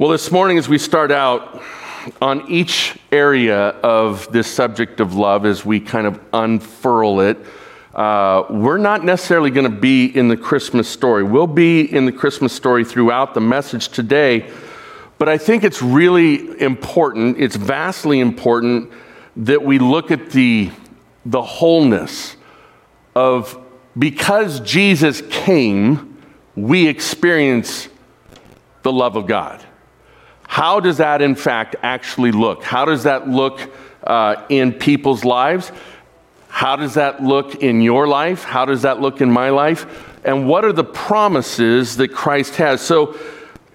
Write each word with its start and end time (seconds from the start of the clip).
Well, 0.00 0.08
this 0.08 0.30
morning, 0.30 0.56
as 0.56 0.66
we 0.66 0.78
start 0.78 1.12
out 1.12 1.62
on 2.22 2.50
each 2.50 2.98
area 3.12 3.68
of 3.68 4.32
this 4.32 4.50
subject 4.50 4.98
of 4.98 5.14
love, 5.14 5.44
as 5.44 5.62
we 5.62 5.78
kind 5.78 6.06
of 6.06 6.18
unfurl 6.32 7.20
it, 7.20 7.36
uh, 7.94 8.44
we're 8.48 8.78
not 8.78 9.04
necessarily 9.04 9.50
going 9.50 9.70
to 9.70 9.78
be 9.78 10.06
in 10.06 10.28
the 10.28 10.38
Christmas 10.38 10.88
story. 10.88 11.22
We'll 11.22 11.46
be 11.46 11.82
in 11.82 12.06
the 12.06 12.12
Christmas 12.12 12.54
story 12.54 12.82
throughout 12.82 13.34
the 13.34 13.42
message 13.42 13.90
today, 13.90 14.50
but 15.18 15.28
I 15.28 15.36
think 15.36 15.64
it's 15.64 15.82
really 15.82 16.58
important, 16.62 17.38
it's 17.38 17.56
vastly 17.56 18.20
important 18.20 18.90
that 19.36 19.62
we 19.62 19.78
look 19.78 20.10
at 20.10 20.30
the, 20.30 20.70
the 21.26 21.42
wholeness 21.42 22.36
of 23.14 23.62
because 23.98 24.60
Jesus 24.60 25.20
came, 25.28 26.16
we 26.56 26.88
experience 26.88 27.90
the 28.80 28.92
love 28.92 29.16
of 29.16 29.26
God. 29.26 29.66
How 30.50 30.80
does 30.80 30.96
that, 30.96 31.22
in 31.22 31.36
fact, 31.36 31.76
actually 31.80 32.32
look? 32.32 32.64
How 32.64 32.84
does 32.84 33.04
that 33.04 33.28
look 33.28 33.72
uh, 34.02 34.44
in 34.48 34.72
people's 34.72 35.24
lives? 35.24 35.70
How 36.48 36.74
does 36.74 36.94
that 36.94 37.22
look 37.22 37.62
in 37.62 37.80
your 37.80 38.08
life? 38.08 38.42
How 38.42 38.64
does 38.64 38.82
that 38.82 39.00
look 39.00 39.20
in 39.20 39.30
my 39.30 39.50
life? 39.50 39.86
And 40.24 40.48
what 40.48 40.64
are 40.64 40.72
the 40.72 40.82
promises 40.82 41.98
that 41.98 42.08
Christ 42.08 42.56
has? 42.56 42.80
So, 42.80 43.16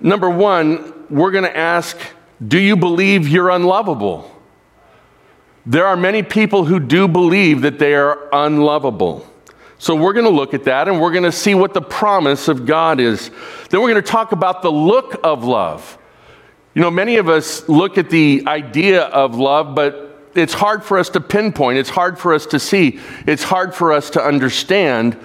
number 0.02 0.30
one, 0.30 0.94
we're 1.10 1.32
going 1.32 1.46
to 1.46 1.58
ask 1.58 1.98
Do 2.46 2.60
you 2.60 2.76
believe 2.76 3.26
you're 3.26 3.52
unlovable? 3.52 4.30
There 5.66 5.88
are 5.88 5.96
many 5.96 6.24
people 6.24 6.66
who 6.66 6.82
do 6.82 7.08
believe 7.08 7.62
that 7.62 7.80
they 7.80 7.96
are 7.96 8.28
unlovable. 8.34 9.26
So 9.78 9.96
we're 9.96 10.14
going 10.14 10.26
to 10.26 10.30
look 10.30 10.54
at 10.54 10.66
that 10.66 10.90
and 10.90 11.00
we're 11.00 11.12
going 11.12 11.24
to 11.24 11.32
see 11.32 11.56
what 11.56 11.74
the 11.74 11.82
promise 11.82 12.50
of 12.50 12.66
God 12.66 13.00
is. 13.00 13.32
Then 13.70 13.80
we're 13.80 13.92
going 13.92 14.04
to 14.04 14.12
talk 14.12 14.34
about 14.34 14.62
the 14.62 14.72
look 14.74 15.18
of 15.24 15.46
love. 15.46 15.98
You 16.76 16.82
know, 16.82 16.92
many 16.92 17.16
of 17.16 17.30
us 17.30 17.70
look 17.70 17.98
at 17.98 18.10
the 18.10 18.44
idea 18.46 19.04
of 19.04 19.36
love, 19.36 19.76
but 19.76 20.30
it's 20.36 20.54
hard 20.54 20.84
for 20.84 20.98
us 20.98 21.08
to 21.12 21.22
pinpoint, 21.22 21.78
it's 21.78 21.90
hard 21.90 22.20
for 22.20 22.34
us 22.34 22.46
to 22.48 22.60
see, 22.60 23.00
it's 23.26 23.44
hard 23.44 23.74
for 23.74 23.94
us 23.94 24.10
to 24.12 24.22
understand. 24.22 25.18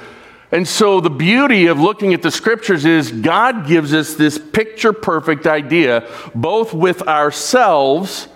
And 0.53 0.67
so, 0.67 1.01
the 1.01 1.11
beauty 1.11 1.67
of 1.67 1.81
looking 1.81 2.15
at 2.15 2.23
the 2.23 2.31
scriptures 2.31 2.85
is 2.85 3.11
God 3.11 3.67
gives 3.67 3.93
us 3.93 4.15
this 4.15 4.39
picture 4.39 4.93
perfect 4.93 5.49
idea, 5.49 6.09
both 6.37 6.73
with 6.73 7.03
ourselves 7.09 8.29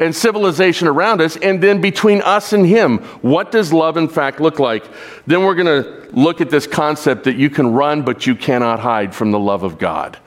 and 0.00 0.14
civilization 0.14 0.88
around 0.88 1.20
us, 1.20 1.36
and 1.36 1.62
then 1.62 1.80
between 1.80 2.22
us 2.22 2.52
and 2.52 2.66
Him. 2.66 2.98
What 3.22 3.52
does 3.52 3.72
love, 3.72 3.96
in 3.96 4.08
fact, 4.08 4.40
look 4.40 4.58
like? 4.58 4.84
Then 5.28 5.44
we're 5.44 5.54
going 5.56 5.82
to 5.82 6.08
look 6.12 6.40
at 6.40 6.50
this 6.50 6.66
concept 6.66 7.24
that 7.24 7.36
you 7.36 7.50
can 7.50 7.72
run, 7.72 8.02
but 8.02 8.26
you 8.26 8.34
cannot 8.34 8.80
hide 8.80 9.14
from 9.14 9.30
the 9.30 9.38
love 9.38 9.62
of 9.62 9.78
God. 9.78 10.18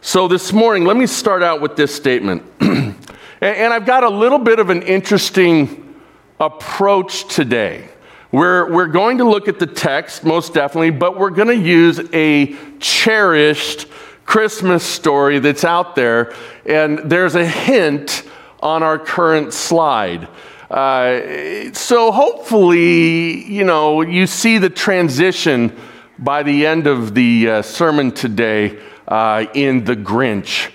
So, 0.00 0.28
this 0.28 0.52
morning, 0.52 0.84
let 0.84 0.96
me 0.96 1.08
start 1.08 1.42
out 1.42 1.60
with 1.60 1.74
this 1.74 1.92
statement. 1.92 2.44
and, 2.60 2.94
and 3.40 3.72
I've 3.72 3.84
got 3.84 4.04
a 4.04 4.08
little 4.08 4.38
bit 4.38 4.60
of 4.60 4.70
an 4.70 4.82
interesting 4.82 5.92
approach 6.38 7.26
today. 7.34 7.88
We're, 8.30 8.72
we're 8.72 8.86
going 8.86 9.18
to 9.18 9.28
look 9.28 9.48
at 9.48 9.58
the 9.58 9.66
text, 9.66 10.22
most 10.22 10.54
definitely, 10.54 10.90
but 10.90 11.18
we're 11.18 11.30
going 11.30 11.48
to 11.48 11.56
use 11.56 12.00
a 12.12 12.54
cherished 12.78 13.88
Christmas 14.24 14.84
story 14.84 15.40
that's 15.40 15.64
out 15.64 15.96
there. 15.96 16.32
And 16.64 16.98
there's 17.10 17.34
a 17.34 17.46
hint 17.46 18.22
on 18.60 18.84
our 18.84 19.00
current 19.00 19.52
slide. 19.52 20.28
Uh, 20.70 21.72
so 21.72 22.12
hopefully, 22.12 23.44
you 23.46 23.64
know, 23.64 24.02
you 24.02 24.28
see 24.28 24.58
the 24.58 24.70
transition 24.70 25.76
by 26.20 26.44
the 26.44 26.66
end 26.66 26.86
of 26.86 27.14
the 27.14 27.48
uh, 27.48 27.62
sermon 27.62 28.12
today 28.12 28.78
uh, 29.08 29.46
in 29.54 29.84
The 29.84 29.96
Grinch. 29.96 30.70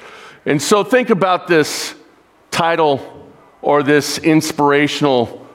And 0.45 0.61
so 0.61 0.83
think 0.83 1.09
about 1.09 1.47
this 1.47 1.95
title 2.51 3.31
or 3.61 3.81
this 3.83 4.17
inspirational 4.17 5.47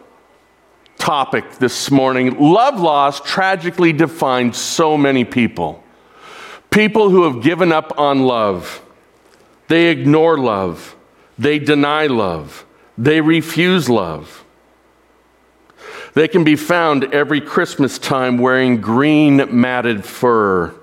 topic 0.97 1.58
this 1.58 1.91
morning. 1.91 2.39
Love 2.39 2.80
loss 2.80 3.20
tragically 3.20 3.92
defines 3.92 4.57
so 4.57 4.97
many 4.97 5.25
people. 5.25 5.83
People 6.70 7.11
who 7.11 7.30
have 7.30 7.42
given 7.42 7.73
up 7.73 7.98
on 7.98 8.23
love, 8.23 8.83
they 9.69 9.89
ignore 9.89 10.39
love, 10.39 10.97
they 11.39 11.58
deny 11.58 12.07
love, 12.07 12.64
they 12.97 13.20
refuse 13.20 13.89
love. 13.89 14.45
They 16.14 16.29
can 16.29 16.42
be 16.42 16.57
found 16.57 17.13
every 17.14 17.41
Christmas 17.41 17.98
time 17.98 18.39
wearing 18.39 18.81
green 18.81 19.61
matted 19.61 20.05
fur 20.05 20.75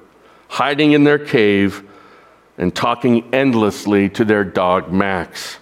hiding 0.47 0.93
in 0.93 1.03
their 1.03 1.19
cave 1.19 1.83
and 2.57 2.73
talking 2.73 3.33
endlessly 3.33 4.09
to 4.09 4.25
their 4.25 4.43
dog 4.43 4.91
Max. 4.91 5.57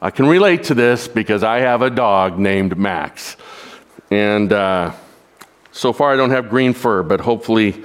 I 0.00 0.10
can 0.10 0.26
relate 0.26 0.64
to 0.64 0.74
this 0.74 1.08
because 1.08 1.42
I 1.42 1.58
have 1.60 1.82
a 1.82 1.90
dog 1.90 2.38
named 2.38 2.78
Max. 2.78 3.36
And 4.10 4.52
uh, 4.52 4.92
so 5.72 5.92
far, 5.92 6.12
I 6.12 6.16
don't 6.16 6.30
have 6.30 6.48
green 6.48 6.72
fur, 6.72 7.02
but 7.02 7.20
hopefully, 7.20 7.82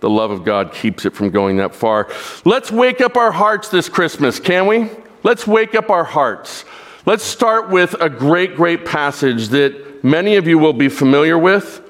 the 0.00 0.10
love 0.10 0.30
of 0.30 0.44
God 0.44 0.72
keeps 0.72 1.04
it 1.04 1.14
from 1.14 1.30
going 1.30 1.56
that 1.56 1.74
far. 1.74 2.08
Let's 2.44 2.70
wake 2.70 3.00
up 3.00 3.16
our 3.16 3.32
hearts 3.32 3.68
this 3.68 3.88
Christmas, 3.88 4.38
can 4.38 4.66
we? 4.66 4.90
Let's 5.22 5.46
wake 5.46 5.74
up 5.74 5.90
our 5.90 6.04
hearts. 6.04 6.64
Let's 7.04 7.24
start 7.24 7.70
with 7.70 7.94
a 8.00 8.08
great, 8.08 8.56
great 8.56 8.84
passage 8.84 9.48
that 9.48 10.04
many 10.04 10.36
of 10.36 10.46
you 10.46 10.58
will 10.58 10.72
be 10.72 10.88
familiar 10.88 11.38
with, 11.38 11.80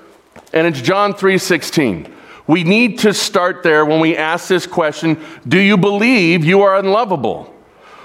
and 0.53 0.67
it's 0.67 0.81
John 0.81 1.15
3 1.15 1.37
16. 1.39 2.16
We 2.47 2.63
need 2.65 3.01
to 3.01 3.13
start 3.13 3.63
there 3.63 3.85
when 3.85 4.01
we 4.01 4.17
ask 4.17 4.49
this 4.49 4.67
question 4.67 5.21
Do 5.47 5.59
you 5.59 5.77
believe 5.77 6.45
you 6.45 6.63
are 6.63 6.77
unlovable? 6.77 7.53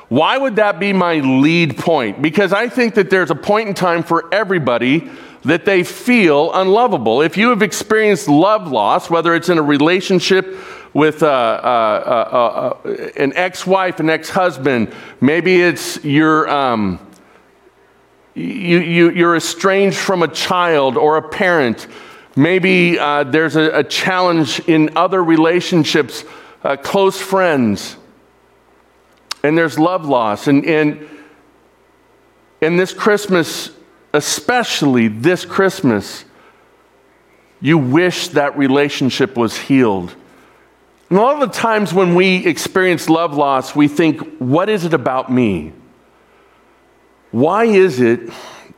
Why 0.10 0.38
would 0.38 0.58
that 0.58 0.80
be 0.80 0.92
my 0.92 1.16
lead 1.16 1.78
point? 1.78 2.22
Because 2.22 2.52
I 2.52 2.68
think 2.68 2.96
that 2.96 3.10
there's 3.10 3.32
a 3.32 3.36
point 3.36 3.70
in 3.70 3.74
time 3.74 4.04
for 4.04 4.34
everybody 4.34 5.10
that 5.44 5.64
they 5.64 5.84
feel 5.84 6.52
unlovable. 6.54 7.22
If 7.22 7.38
you 7.38 7.50
have 7.50 7.62
experienced 7.62 8.28
love 8.28 8.70
loss, 8.70 9.10
whether 9.10 9.34
it's 9.34 9.48
in 9.48 9.58
a 9.58 9.62
relationship 9.62 10.58
with 10.94 11.24
uh, 11.24 11.28
uh, 11.28 12.04
uh, 12.06 12.90
uh 12.90 13.12
an 13.16 13.32
ex 13.36 13.66
wife, 13.66 14.02
an 14.02 14.10
ex 14.10 14.30
husband, 14.30 14.94
maybe 15.22 15.62
it's 15.62 16.04
your. 16.04 16.50
Um, 16.50 17.00
you, 18.34 18.80
you, 18.80 19.12
you're 19.12 19.36
estranged 19.36 19.98
from 19.98 20.24
a 20.24 20.28
child 20.28 20.96
or 20.96 21.18
a 21.18 21.22
parent. 21.22 21.88
Maybe 22.36 22.98
uh, 22.98 23.26
there's 23.26 23.56
a, 23.56 23.80
a, 23.80 23.84
challenge 23.84 24.62
in 24.62 24.96
other 24.96 25.22
relationships, 25.22 26.24
uh, 26.64 26.78
close 26.78 27.20
friends, 27.20 27.98
and 29.44 29.58
there's 29.58 29.78
love 29.78 30.06
loss. 30.06 30.48
And, 30.48 30.66
and, 30.66 31.10
and 32.62 32.80
this 32.80 32.94
Christmas, 32.94 33.72
especially 34.14 35.10
this 35.10 35.44
Christmas, 35.44 36.24
you 37.60 37.78
wish 37.78 38.30
that 38.30 38.58
relationship 38.58 39.36
was 39.36 39.58
healed. 39.58 40.16
And 41.10 41.20
a 41.20 41.22
lot 41.22 41.44
of 41.44 41.52
the 41.52 41.60
times 41.60 41.94
when 41.94 42.16
we 42.16 42.46
experience 42.46 43.10
love 43.10 43.36
loss, 43.36 43.76
we 43.76 43.90
think, 43.90 44.38
what 44.38 44.70
is 44.70 44.86
it 44.86 44.94
about 44.94 45.30
me? 45.30 45.74
Why 47.32 47.66
is 47.66 48.00
it 48.00 48.30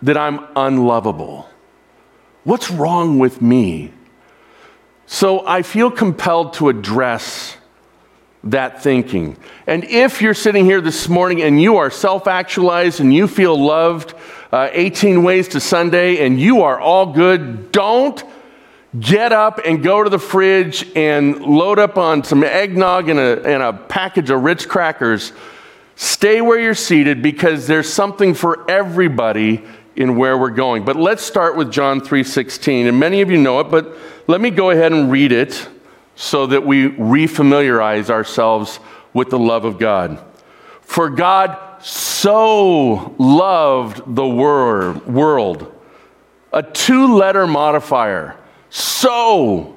that 0.02 0.18
I'm 0.18 0.47
unlovable? 0.56 1.47
What's 2.44 2.70
wrong 2.70 3.20
with 3.20 3.42
me? 3.42 3.92
So 5.06 5.46
I 5.48 5.62
feel 5.62 5.90
compelled 5.90 6.54
to 6.56 6.70
address 6.70 7.56
that 8.46 8.84
thinking. 8.84 9.38
And 9.66 9.86
if 9.86 10.22
you're 10.22 10.34
sitting 10.34 10.66
here 10.66 10.82
this 10.82 11.08
morning 11.08 11.42
and 11.42 11.62
you 11.62 11.78
are 11.78 11.90
self 11.90 12.28
actualized 12.28 13.00
and 13.00 13.14
you 13.14 13.28
feel 13.28 13.58
loved, 13.58 14.14
uh, 14.52 14.70
18 14.72 15.24
ways 15.24 15.50
to 15.50 15.59
Sunday, 15.59 16.26
and 16.26 16.40
you 16.40 16.64
are 16.64 16.80
all 16.80 17.14
good, 17.14 17.72
don't 17.72 18.22
get 19.00 19.32
up 19.32 19.62
and 19.66 19.82
go 19.82 20.03
to 20.03 20.09
the 20.09 20.20
fridge 20.20 20.86
and 20.96 21.42
load 21.42 21.80
up 21.80 21.98
on 21.98 22.24
some 22.24 22.44
eggnog 22.44 23.08
and 23.09 23.20
a, 23.20 23.42
and 23.44 23.64
a 23.64 23.74
package 23.74 24.30
of 24.30 24.44
Ritz 24.44 24.66
crackers. 24.66 25.32
Stay 25.96 26.41
where 26.41 26.59
you're 26.59 26.76
seated 26.76 27.22
because 27.22 27.67
there's 27.67 27.91
something 27.91 28.34
for 28.34 28.70
everybody 28.70 29.64
in 29.95 30.16
where 30.16 30.37
we're 30.37 30.49
going. 30.49 30.84
But 30.84 30.95
let's 30.95 31.23
start 31.23 31.55
with 31.55 31.72
John 31.72 32.01
3:16. 32.01 32.87
And 32.87 32.99
many 32.99 33.22
of 33.22 33.29
you 33.29 33.37
know 33.37 33.59
it, 33.59 33.69
but 33.69 33.95
let 34.28 34.41
me 34.41 34.49
go 34.49 34.69
ahead 34.69 34.91
and 34.91 35.11
read 35.11 35.31
it 35.31 35.67
so 36.16 36.45
that 36.47 36.66
we 36.66 36.90
refamiliarize 36.90 38.09
ourselves 38.09 38.79
with 39.13 39.29
the 39.29 39.40
love 39.40 39.66
of 39.66 39.79
God. 39.79 40.19
For 40.81 41.09
God 41.09 41.57
so 41.81 43.13
loved 43.17 44.16
the 44.16 44.25
wor- 44.25 45.01
world. 45.05 45.72
A 46.51 46.61
two-letter 46.61 47.47
modifier. 47.47 48.35
So 48.69 49.73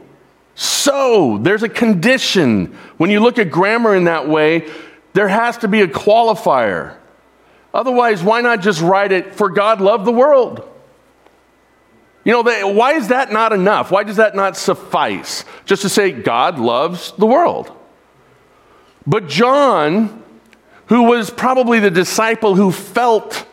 so, 0.59 1.37
there's 1.43 1.63
a 1.63 1.69
condition. 1.69 2.75
When 2.97 3.11
you 3.11 3.21
look 3.21 3.39
at 3.39 3.51
grammar 3.51 3.95
in 3.95 4.05
that 4.05 4.27
way, 4.27 4.67
there 5.13 5.29
has 5.29 5.59
to 5.59 5.69
be 5.69 5.83
a 5.83 5.87
qualifier. 5.87 6.97
Otherwise, 7.75 8.23
why 8.23 8.41
not 8.41 8.61
just 8.61 8.81
write 8.81 9.13
it, 9.13 9.35
for 9.35 9.51
God 9.51 9.81
loved 9.81 10.05
the 10.05 10.13
world? 10.13 10.67
You 12.25 12.33
know, 12.33 12.43
they, 12.43 12.65
why 12.65 12.95
is 12.95 13.09
that 13.09 13.33
not 13.33 13.53
enough? 13.53 13.91
Why 13.91 14.03
does 14.03 14.17
that 14.17 14.35
not 14.35 14.57
suffice? 14.57 15.45
Just 15.65 15.83
to 15.83 15.89
say, 15.89 16.11
God 16.11 16.59
loves 16.59 17.13
the 17.13 17.27
world. 17.27 17.71
But 19.07 19.29
John 19.29 20.25
who 20.87 21.05
was 21.05 21.31
probably 21.31 21.81
the 21.81 21.91
disciple 21.91 22.55
who 22.55 22.73
felt 22.73 23.47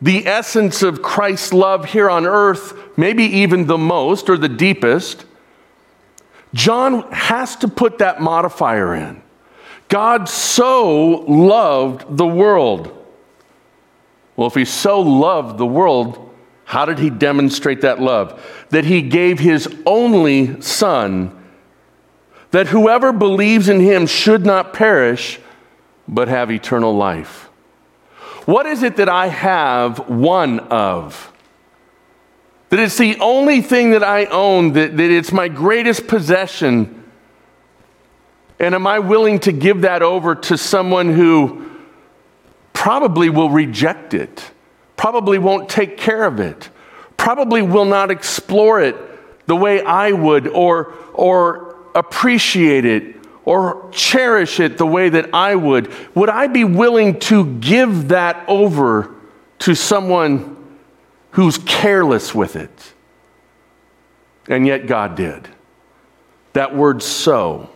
the 0.00 0.26
essence 0.26 0.82
of 0.82 1.02
Christ's 1.02 1.52
love 1.52 1.84
here 1.86 2.08
on 2.08 2.24
earth, 2.24 2.72
maybe 2.96 3.24
even 3.24 3.66
the 3.66 3.78
most 3.78 4.30
or 4.30 4.38
the 4.38 4.48
deepest, 4.48 5.24
John 6.54 7.10
has 7.12 7.56
to 7.56 7.68
put 7.68 7.98
that 7.98 8.20
modifier 8.20 8.94
in. 8.94 9.22
God 9.88 10.28
so 10.28 11.24
loved 11.28 12.16
the 12.16 12.26
world. 12.26 12.96
Well, 14.36 14.48
if 14.48 14.54
he 14.54 14.64
so 14.64 15.00
loved 15.00 15.58
the 15.58 15.66
world, 15.66 16.30
how 16.64 16.84
did 16.84 16.98
he 16.98 17.10
demonstrate 17.10 17.80
that 17.80 18.00
love? 18.00 18.40
That 18.70 18.84
he 18.84 19.02
gave 19.02 19.38
his 19.38 19.68
only 19.84 20.60
son, 20.60 21.36
that 22.52 22.68
whoever 22.68 23.12
believes 23.12 23.68
in 23.68 23.80
him 23.80 24.06
should 24.06 24.46
not 24.46 24.72
perish, 24.72 25.40
but 26.06 26.28
have 26.28 26.50
eternal 26.50 26.94
life. 26.94 27.48
What 28.46 28.66
is 28.66 28.82
it 28.82 28.96
that 28.96 29.08
I 29.08 29.28
have 29.28 30.08
one 30.08 30.60
of? 30.60 31.32
That 32.70 32.78
it's 32.78 32.98
the 32.98 33.18
only 33.20 33.62
thing 33.62 33.90
that 33.90 34.04
I 34.04 34.26
own, 34.26 34.72
that, 34.74 34.96
that 34.96 35.10
it's 35.10 35.32
my 35.32 35.48
greatest 35.48 36.06
possession. 36.06 37.04
And 38.60 38.74
am 38.74 38.86
I 38.86 39.00
willing 39.00 39.40
to 39.40 39.52
give 39.52 39.80
that 39.80 40.02
over 40.02 40.34
to 40.34 40.56
someone 40.56 41.12
who 41.12 41.68
probably 42.72 43.30
will 43.30 43.50
reject 43.50 44.14
it, 44.14 44.50
probably 44.96 45.38
won't 45.38 45.68
take 45.68 45.96
care 45.96 46.24
of 46.24 46.40
it, 46.40 46.70
probably 47.16 47.62
will 47.62 47.84
not 47.84 48.10
explore 48.10 48.80
it 48.80 48.96
the 49.46 49.56
way 49.56 49.82
I 49.82 50.12
would 50.12 50.46
or, 50.46 50.94
or 51.12 51.76
appreciate 51.94 52.84
it 52.84 53.16
or 53.44 53.88
cherish 53.90 54.60
it 54.60 54.78
the 54.78 54.86
way 54.86 55.08
that 55.08 55.34
I 55.34 55.54
would? 55.54 55.92
Would 56.14 56.28
I 56.28 56.46
be 56.46 56.64
willing 56.64 57.18
to 57.20 57.44
give 57.58 58.08
that 58.08 58.44
over 58.48 59.14
to 59.60 59.74
someone 59.74 60.56
who's 61.32 61.58
careless 61.58 62.34
with 62.34 62.56
it. 62.56 62.92
And 64.48 64.66
yet 64.66 64.86
God 64.86 65.14
did. 65.14 65.48
That 66.54 66.74
word 66.74 67.02
so. 67.02 67.70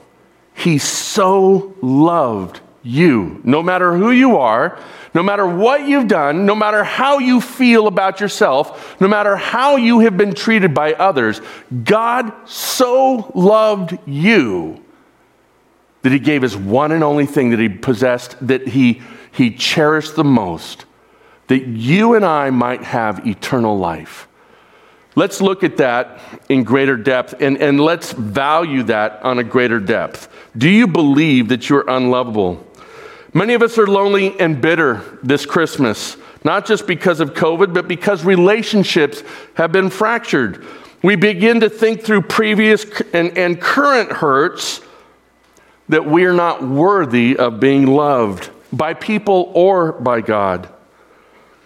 He 0.55 0.79
so 0.79 1.75
loved 1.81 2.61
you, 2.85 3.41
no 3.43 3.63
matter 3.63 3.97
who 3.97 4.11
you 4.11 4.37
are, 4.37 4.79
no 5.15 5.23
matter 5.23 5.47
what 5.47 5.87
you've 5.89 6.09
done, 6.09 6.45
no 6.45 6.55
matter 6.55 6.85
how 6.85 7.19
you 7.19 7.41
feel 7.41 7.87
about 7.87 8.21
yourself, 8.21 9.01
no 9.01 9.09
matter 9.09 9.37
how 9.37 9.77
you 9.77 10.01
have 10.01 10.17
been 10.17 10.35
treated 10.35 10.75
by 10.75 10.93
others, 10.93 11.41
God 11.85 12.33
so 12.49 13.33
loved 13.35 13.99
you 14.07 14.85
that 16.03 16.13
He 16.13 16.19
gave 16.19 16.43
His 16.43 16.57
one 16.57 16.93
and 16.93 17.03
only 17.03 17.27
thing 17.27 17.51
that 17.51 17.59
He 17.59 17.69
possessed, 17.69 18.37
that 18.47 18.69
He, 18.69 19.01
he 19.33 19.51
cherished 19.51 20.17
the 20.17 20.25
most 20.25 20.85
that 21.49 21.67
you 21.67 22.15
and 22.15 22.25
I 22.25 22.51
might 22.51 22.83
have 22.83 23.27
eternal 23.27 23.79
life. 23.79 24.29
Let's 25.17 25.41
look 25.41 25.63
at 25.63 25.77
that 25.77 26.19
in 26.49 26.65
greater 26.65 26.97
depth 26.97 27.35
and, 27.41 27.59
and 27.59 27.79
let's 27.79 28.13
value 28.13 28.83
that 28.85 29.23
on 29.23 29.39
a 29.39 29.45
greater 29.45 29.79
depth. 29.79 30.29
Do 30.57 30.69
you 30.69 30.87
believe 30.87 31.49
that 31.49 31.69
you're 31.69 31.89
unlovable? 31.89 32.67
Many 33.35 33.55
of 33.55 33.63
us 33.63 33.77
are 33.79 33.87
lonely 33.89 34.39
and 34.39 34.61
bitter 34.61 35.19
this 35.25 35.45
Christmas, 35.45 36.17
not 36.45 36.67
just 36.67 36.87
because 36.87 37.19
of 37.19 37.35
COVID, 37.35 37.75
but 37.75 37.89
because 37.89 38.25
relationships 38.25 39.25
have 39.55 39.73
been 39.73 39.91
fractured. 39.91 40.65
We 41.03 41.17
begin 41.17 41.61
to 41.61 41.69
think 41.69 42.03
through 42.03 42.23
previous 42.23 42.85
and, 43.13 43.37
and 43.37 43.61
current 43.61 44.13
hurts 44.13 44.81
that 45.89 46.07
we 46.07 46.25
are 46.25 46.33
not 46.33 46.63
worthy 46.67 47.37
of 47.37 47.59
being 47.59 47.87
loved 47.89 48.51
by 48.73 48.95
people 48.95 49.51
or 49.53 49.93
by 49.93 50.21
God. 50.21 50.69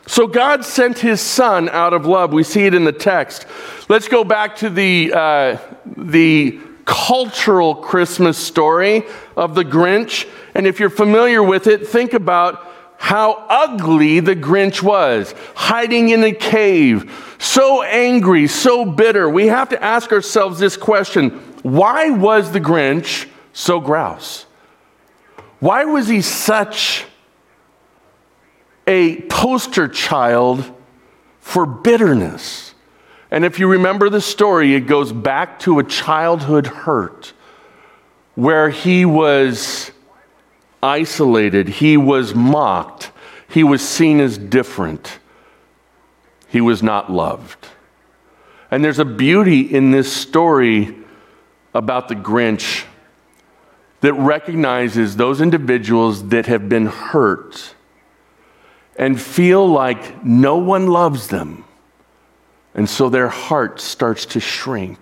So 0.07 0.27
God 0.27 0.65
sent 0.65 0.99
his 0.99 1.21
son 1.21 1.69
out 1.69 1.93
of 1.93 2.07
love. 2.07 2.33
We 2.33 2.43
see 2.43 2.65
it 2.65 2.73
in 2.73 2.85
the 2.85 2.93
text. 2.93 3.47
Let's 3.91 4.09
go 4.09 4.25
back 4.25 4.57
to 4.57 4.71
the, 4.71 5.13
uh, 5.15 5.59
the 5.85 6.59
cultural 6.89 7.75
Christmas 7.75 8.39
story 8.39 9.05
of 9.37 9.55
the 9.55 9.65
Grinch. 9.65 10.27
And 10.55 10.67
if 10.67 10.81
you're 10.81 10.91
familiar 10.91 11.43
with 11.43 11.67
it, 11.67 11.87
think 11.87 12.15
about 12.15 12.67
how 12.97 13.45
ugly 13.49 14.21
the 14.21 14.35
Grinch 14.35 14.83
was, 14.83 15.35
hiding 15.55 16.09
in 16.09 16.25
a 16.25 16.33
cave, 16.33 17.37
so 17.39 17.83
angry, 17.83 18.49
so 18.49 18.85
bitter. 18.85 19.29
We 19.29 19.47
have 19.49 19.69
to 19.69 19.81
ask 19.81 20.11
ourselves 20.11 20.59
this 20.59 20.77
question 20.77 21.31
why 21.63 22.11
was 22.11 22.51
the 22.53 22.61
Grinch 22.61 23.29
so 23.53 23.79
grouse? 23.79 24.47
Why 25.61 25.85
was 25.85 26.09
he 26.09 26.23
such 26.23 27.05
a 28.89 29.21
poster 29.23 29.87
child 29.87 30.65
for 31.41 31.67
bitterness. 31.67 32.68
And 33.31 33.45
if 33.45 33.59
you 33.59 33.69
remember 33.69 34.09
the 34.09 34.21
story, 34.21 34.75
it 34.75 34.87
goes 34.87 35.13
back 35.13 35.59
to 35.61 35.79
a 35.79 35.85
childhood 35.85 36.67
hurt 36.67 37.33
where 38.35 38.71
he 38.71 39.05
was 39.05 39.91
isolated, 40.83 41.69
he 41.69 41.97
was 41.97 42.35
mocked, 42.35 43.11
he 43.49 43.65
was 43.65 43.87
seen 43.87 44.21
as 44.21 44.39
different, 44.39 45.19
he 46.49 46.61
was 46.61 46.83
not 46.83 47.11
loved. 47.11 47.69
And 48.71 48.85
there's 48.85 48.99
a 48.99 49.05
beauty 49.05 49.61
in 49.61 49.91
this 49.91 50.13
story 50.13 50.95
about 51.75 52.09
the 52.09 52.15
Grinch 52.15 52.85
that 54.01 54.13
recognizes 54.15 55.17
those 55.17 55.41
individuals 55.41 56.29
that 56.29 56.47
have 56.47 56.69
been 56.69 56.87
hurt 56.87 57.75
and 58.97 59.21
feel 59.21 59.67
like 59.67 60.25
no 60.25 60.57
one 60.57 60.87
loves 60.87 61.29
them. 61.29 61.65
And 62.79 62.89
so 62.89 63.09
their 63.09 63.27
heart 63.27 63.81
starts 63.81 64.25
to 64.27 64.39
shrink 64.39 65.01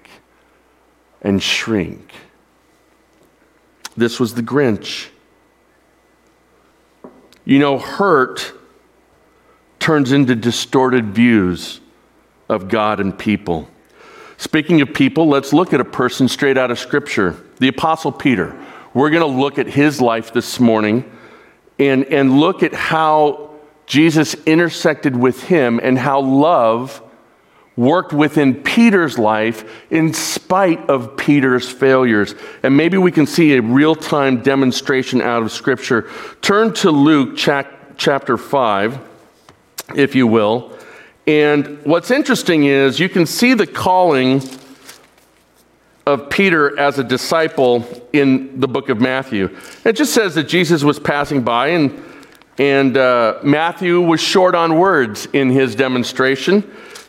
and 1.20 1.42
shrink. 1.42 2.10
This 3.98 4.18
was 4.18 4.32
the 4.32 4.42
Grinch. 4.42 5.08
You 7.44 7.58
know, 7.58 7.78
hurt 7.78 8.54
turns 9.78 10.12
into 10.12 10.34
distorted 10.34 11.14
views 11.14 11.82
of 12.48 12.70
God 12.70 12.98
and 12.98 13.16
people. 13.16 13.68
Speaking 14.38 14.80
of 14.80 14.94
people, 14.94 15.28
let's 15.28 15.52
look 15.52 15.74
at 15.74 15.80
a 15.80 15.84
person 15.84 16.28
straight 16.28 16.56
out 16.56 16.70
of 16.70 16.78
Scripture 16.78 17.36
the 17.58 17.68
Apostle 17.68 18.10
Peter. 18.10 18.58
We're 18.94 19.10
going 19.10 19.20
to 19.20 19.38
look 19.38 19.58
at 19.58 19.66
his 19.66 20.00
life 20.00 20.32
this 20.32 20.58
morning 20.58 21.04
and, 21.78 22.06
and 22.06 22.40
look 22.40 22.62
at 22.62 22.72
how 22.72 23.50
Jesus 23.84 24.32
intersected 24.46 25.14
with 25.14 25.42
him 25.42 25.78
and 25.82 25.98
how 25.98 26.22
love 26.22 27.02
worked 27.76 28.12
within 28.12 28.54
Peter's 28.54 29.18
life 29.18 29.84
in 29.90 30.14
spite 30.14 30.88
of 30.88 31.16
Peter's 31.16 31.68
failures. 31.68 32.34
And 32.62 32.76
maybe 32.76 32.96
we 32.96 33.12
can 33.12 33.26
see 33.26 33.54
a 33.54 33.62
real 33.62 33.94
time 33.94 34.42
demonstration 34.42 35.20
out 35.20 35.42
of 35.42 35.52
Scripture. 35.52 36.10
Turn 36.40 36.72
to 36.74 36.90
Luke 36.90 37.36
chapter 37.36 38.36
5, 38.36 38.98
if 39.94 40.14
you 40.14 40.26
will. 40.26 40.72
And 41.26 41.84
what's 41.84 42.10
interesting 42.10 42.64
is 42.64 42.98
you 42.98 43.08
can 43.08 43.26
see 43.26 43.52
the 43.54 43.66
calling 43.66 44.42
of 46.06 46.30
Peter 46.30 46.78
as 46.78 46.98
a 47.00 47.04
disciple 47.04 47.84
in 48.12 48.60
the 48.60 48.68
book 48.68 48.88
of 48.88 49.00
Matthew. 49.00 49.54
It 49.84 49.94
just 49.94 50.14
says 50.14 50.36
that 50.36 50.44
Jesus 50.44 50.84
was 50.84 50.98
passing 50.98 51.42
by 51.42 51.68
and 51.68 52.02
and 52.58 52.96
uh, 52.96 53.38
Matthew 53.42 54.00
was 54.00 54.18
short 54.18 54.54
on 54.54 54.78
words 54.78 55.28
in 55.34 55.50
his 55.50 55.74
demonstration 55.74 56.64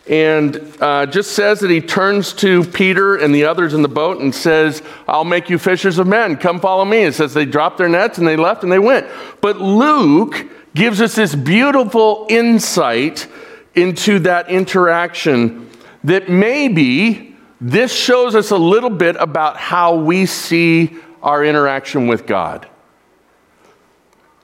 and 0.10 0.56
uh, 0.80 1.06
just 1.06 1.34
says 1.34 1.60
that 1.60 1.70
he 1.70 1.82
turns 1.82 2.34
to 2.34 2.64
Peter 2.64 3.18
and 3.18 3.36
the 3.36 3.46
others 3.46 3.74
in 3.74 3.82
the 3.82 3.90
boat 3.90 4.22
and 4.22 4.34
says, 4.34 4.82
I'll 5.08 5.26
make 5.26 5.50
you 5.50 5.58
fishers 5.58 6.00
of 6.00 6.08
men. 6.08 6.38
Come 6.38 6.60
follow 6.60 6.86
me. 6.86 7.00
It 7.00 7.14
says 7.14 7.34
they 7.34 7.46
dropped 7.46 7.78
their 7.78 7.90
nets 7.90 8.18
and 8.18 8.28
they 8.28 8.38
left 8.38 8.64
and 8.64 8.72
they 8.72 8.80
went. 8.80 9.08
But 9.42 9.58
Luke 9.58 10.48
gives 10.74 11.02
us 11.02 11.16
this 11.16 11.36
beautiful 11.36 12.26
insight 12.30 13.28
into 13.76 14.20
that 14.20 14.50
interaction 14.50 15.70
that 16.04 16.30
maybe 16.30 17.36
this 17.60 17.94
shows 17.94 18.36
us 18.36 18.52
a 18.52 18.58
little 18.58 18.90
bit 18.90 19.16
about 19.20 19.58
how 19.58 19.96
we 19.96 20.26
see 20.26 20.96
our 21.22 21.44
interaction 21.44 22.08
with 22.08 22.26
God. 22.26 22.68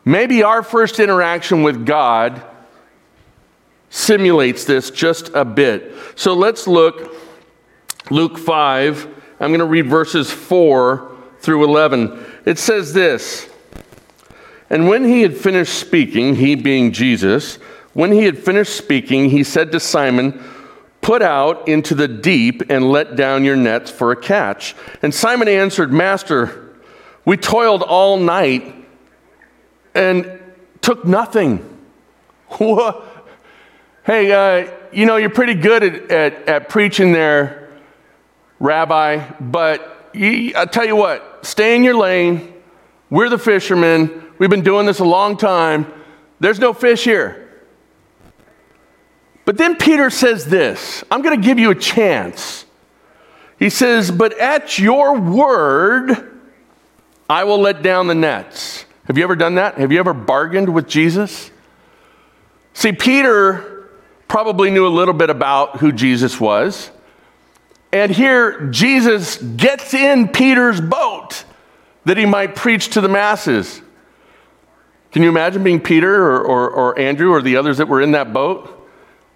Maybe 0.03 0.43
our 0.43 0.63
first 0.63 0.99
interaction 0.99 1.63
with 1.63 1.85
God 1.85 2.43
simulates 3.93 4.65
this 4.65 4.89
just 4.89 5.29
a 5.35 5.45
bit. 5.45 5.93
So 6.15 6.33
let's 6.33 6.65
look 6.65 7.15
Luke 8.09 8.39
5. 8.39 9.07
I'm 9.39 9.49
going 9.51 9.59
to 9.59 9.65
read 9.65 9.85
verses 9.85 10.31
4 10.31 11.15
through 11.39 11.63
11. 11.63 12.25
It 12.45 12.57
says 12.57 12.93
this 12.93 13.47
And 14.71 14.87
when 14.87 15.05
he 15.05 15.21
had 15.21 15.37
finished 15.37 15.75
speaking, 15.75 16.35
he 16.35 16.55
being 16.55 16.91
Jesus, 16.91 17.57
when 17.93 18.11
he 18.11 18.25
had 18.25 18.39
finished 18.39 18.75
speaking, 18.75 19.29
he 19.29 19.43
said 19.43 19.71
to 19.71 19.79
Simon, 19.79 20.43
Put 21.01 21.21
out 21.21 21.67
into 21.67 21.93
the 21.93 22.07
deep 22.07 22.63
and 22.71 22.89
let 22.89 23.15
down 23.15 23.43
your 23.43 23.57
nets 23.57 23.91
for 23.91 24.11
a 24.11 24.15
catch. 24.15 24.75
And 25.03 25.13
Simon 25.13 25.47
answered, 25.47 25.93
Master, 25.93 26.73
we 27.25 27.37
toiled 27.37 27.83
all 27.83 28.17
night 28.17 28.73
and 29.93 30.39
took 30.81 31.05
nothing. 31.05 31.69
hey, 34.05 34.31
uh, 34.31 34.71
you 34.91 35.05
know, 35.05 35.17
you're 35.17 35.29
pretty 35.29 35.55
good 35.55 35.83
at, 35.83 36.11
at, 36.11 36.49
at 36.49 36.69
preaching 36.69 37.11
there, 37.11 37.69
Rabbi, 38.59 39.31
but 39.39 40.09
you, 40.13 40.53
I'll 40.55 40.67
tell 40.67 40.85
you 40.85 40.95
what, 40.95 41.45
stay 41.45 41.75
in 41.75 41.83
your 41.83 41.95
lane. 41.95 42.53
We're 43.09 43.29
the 43.29 43.37
fishermen. 43.37 44.31
We've 44.37 44.49
been 44.49 44.63
doing 44.63 44.85
this 44.85 44.99
a 44.99 45.05
long 45.05 45.37
time. 45.37 45.91
There's 46.39 46.59
no 46.59 46.73
fish 46.73 47.03
here. 47.03 47.39
But 49.45 49.57
then 49.57 49.75
Peter 49.75 50.09
says 50.09 50.45
this 50.45 51.03
I'm 51.11 51.21
going 51.21 51.39
to 51.39 51.45
give 51.45 51.59
you 51.59 51.71
a 51.71 51.75
chance. 51.75 52.65
He 53.59 53.69
says, 53.69 54.11
But 54.11 54.37
at 54.39 54.79
your 54.79 55.19
word, 55.19 56.39
I 57.29 57.43
will 57.43 57.59
let 57.59 57.81
down 57.81 58.07
the 58.07 58.15
nets. 58.15 58.85
Have 59.05 59.17
you 59.17 59.23
ever 59.23 59.35
done 59.35 59.55
that? 59.55 59.77
Have 59.77 59.91
you 59.91 59.99
ever 59.99 60.13
bargained 60.13 60.73
with 60.73 60.87
Jesus? 60.87 61.51
See, 62.73 62.93
Peter 62.93 63.72
probably 64.33 64.71
knew 64.71 64.87
a 64.87 64.89
little 64.89 65.13
bit 65.13 65.29
about 65.29 65.77
who 65.77 65.91
Jesus 65.91 66.41
was. 66.41 66.89
And 67.91 68.11
here, 68.11 68.65
Jesus 68.71 69.37
gets 69.37 69.93
in 69.93 70.27
Peter's 70.27 70.81
boat 70.81 71.45
that 72.05 72.17
he 72.17 72.25
might 72.25 72.55
preach 72.55 72.89
to 72.95 73.01
the 73.01 73.07
masses. 73.07 73.79
Can 75.11 75.21
you 75.21 75.29
imagine 75.29 75.63
being 75.63 75.79
Peter 75.79 76.11
or, 76.15 76.41
or, 76.41 76.71
or 76.71 76.99
Andrew 76.99 77.29
or 77.29 77.43
the 77.43 77.57
others 77.57 77.77
that 77.77 77.87
were 77.87 78.01
in 78.01 78.13
that 78.13 78.33
boat? 78.33 78.89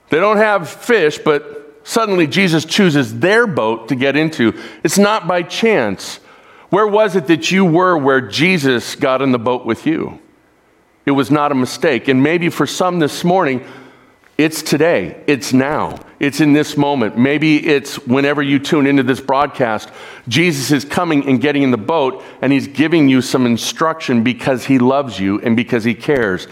They 0.09 0.17
don't 0.17 0.37
have 0.37 0.67
fish, 0.67 1.19
but 1.19 1.79
suddenly 1.83 2.25
Jesus 2.25 2.65
chooses 2.65 3.19
their 3.19 3.45
boat 3.45 3.89
to 3.89 3.95
get 3.95 4.15
into. 4.15 4.59
It's 4.83 4.97
not 4.97 5.27
by 5.27 5.43
chance. 5.43 6.15
Where 6.71 6.87
was 6.87 7.15
it 7.15 7.27
that 7.27 7.51
you 7.51 7.65
were 7.65 7.95
where 7.95 8.21
Jesus 8.21 8.95
got 8.95 9.21
in 9.21 9.31
the 9.31 9.37
boat 9.37 9.63
with 9.63 9.85
you? 9.85 10.19
It 11.05 11.11
was 11.11 11.29
not 11.29 11.51
a 11.51 11.55
mistake. 11.55 12.07
And 12.07 12.23
maybe 12.23 12.49
for 12.49 12.65
some 12.65 12.97
this 12.97 13.23
morning, 13.23 13.63
it's 14.37 14.61
today, 14.61 15.23
it's 15.25 15.51
now, 15.51 15.99
it's 16.19 16.41
in 16.41 16.53
this 16.53 16.77
moment. 16.77 17.17
Maybe 17.17 17.65
it's 17.65 17.97
whenever 18.05 18.43
you 18.43 18.59
tune 18.59 18.85
into 18.85 19.01
this 19.01 19.19
broadcast. 19.19 19.89
Jesus 20.27 20.69
is 20.69 20.85
coming 20.85 21.27
and 21.27 21.41
getting 21.41 21.63
in 21.63 21.71
the 21.71 21.77
boat, 21.77 22.23
and 22.39 22.53
he's 22.53 22.67
giving 22.67 23.09
you 23.09 23.23
some 23.23 23.47
instruction 23.47 24.23
because 24.23 24.63
he 24.65 24.77
loves 24.77 25.19
you 25.19 25.41
and 25.41 25.55
because 25.55 25.83
he 25.83 25.95
cares. 25.95 26.47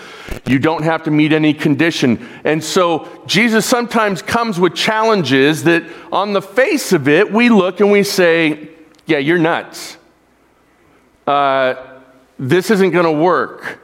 You 0.48 0.58
don't 0.58 0.82
have 0.82 1.04
to 1.04 1.12
meet 1.12 1.32
any 1.32 1.54
condition. 1.54 2.28
And 2.44 2.64
so 2.64 3.08
Jesus 3.28 3.68
sometimes 3.68 4.24
comes 4.24 4.60
with 4.60 4.74
challenges 4.74 5.64
that, 5.66 5.84
on 6.12 6.34
the 6.34 6.42
face 6.42 6.92
of 6.92 7.08
it, 7.08 7.32
we 7.32 7.50
look 7.50 7.82
and 7.82 7.92
we 7.92 8.02
say, 8.02 8.70
Yeah, 9.06 9.20
you're 9.20 9.38
nuts. 9.38 9.98
Uh, 11.28 11.76
this 12.40 12.72
isn't 12.72 12.90
going 12.90 13.06
to 13.06 13.24
work. 13.24 13.80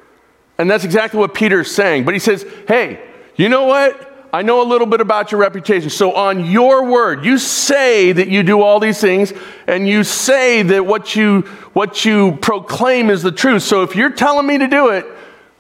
And 0.58 0.70
that's 0.70 0.86
exactly 0.86 1.20
what 1.20 1.36
Peter's 1.36 1.74
saying. 1.74 2.06
But 2.06 2.16
he 2.16 2.20
says, 2.20 2.48
Hey, 2.68 3.11
you 3.36 3.50
know 3.50 3.66
what? 3.66 4.08
I 4.34 4.44
know 4.44 4.62
a 4.62 4.68
little 4.68 4.88
bit 4.88 5.02
about 5.02 5.32
your 5.32 5.42
reputation. 5.42 5.90
So, 5.90 6.14
on 6.14 6.46
your 6.46 6.86
word, 6.86 7.26
you 7.26 7.38
say 7.38 8.14
that 8.14 8.30
you 8.30 8.44
do 8.44 8.62
all 8.62 8.80
these 8.80 9.00
things, 9.00 9.34
and 9.68 9.88
you 9.88 10.04
say 10.04 10.64
that 10.64 10.86
what 10.86 11.16
you, 11.16 11.42
what 11.74 12.06
you 12.06 12.38
proclaim 12.42 13.10
is 13.10 13.24
the 13.24 13.32
truth. 13.32 13.64
So, 13.64 13.84
if 13.84 13.96
you're 13.96 14.12
telling 14.12 14.48
me 14.48 14.58
to 14.58 14.68
do 14.68 14.90
it, 14.90 15.06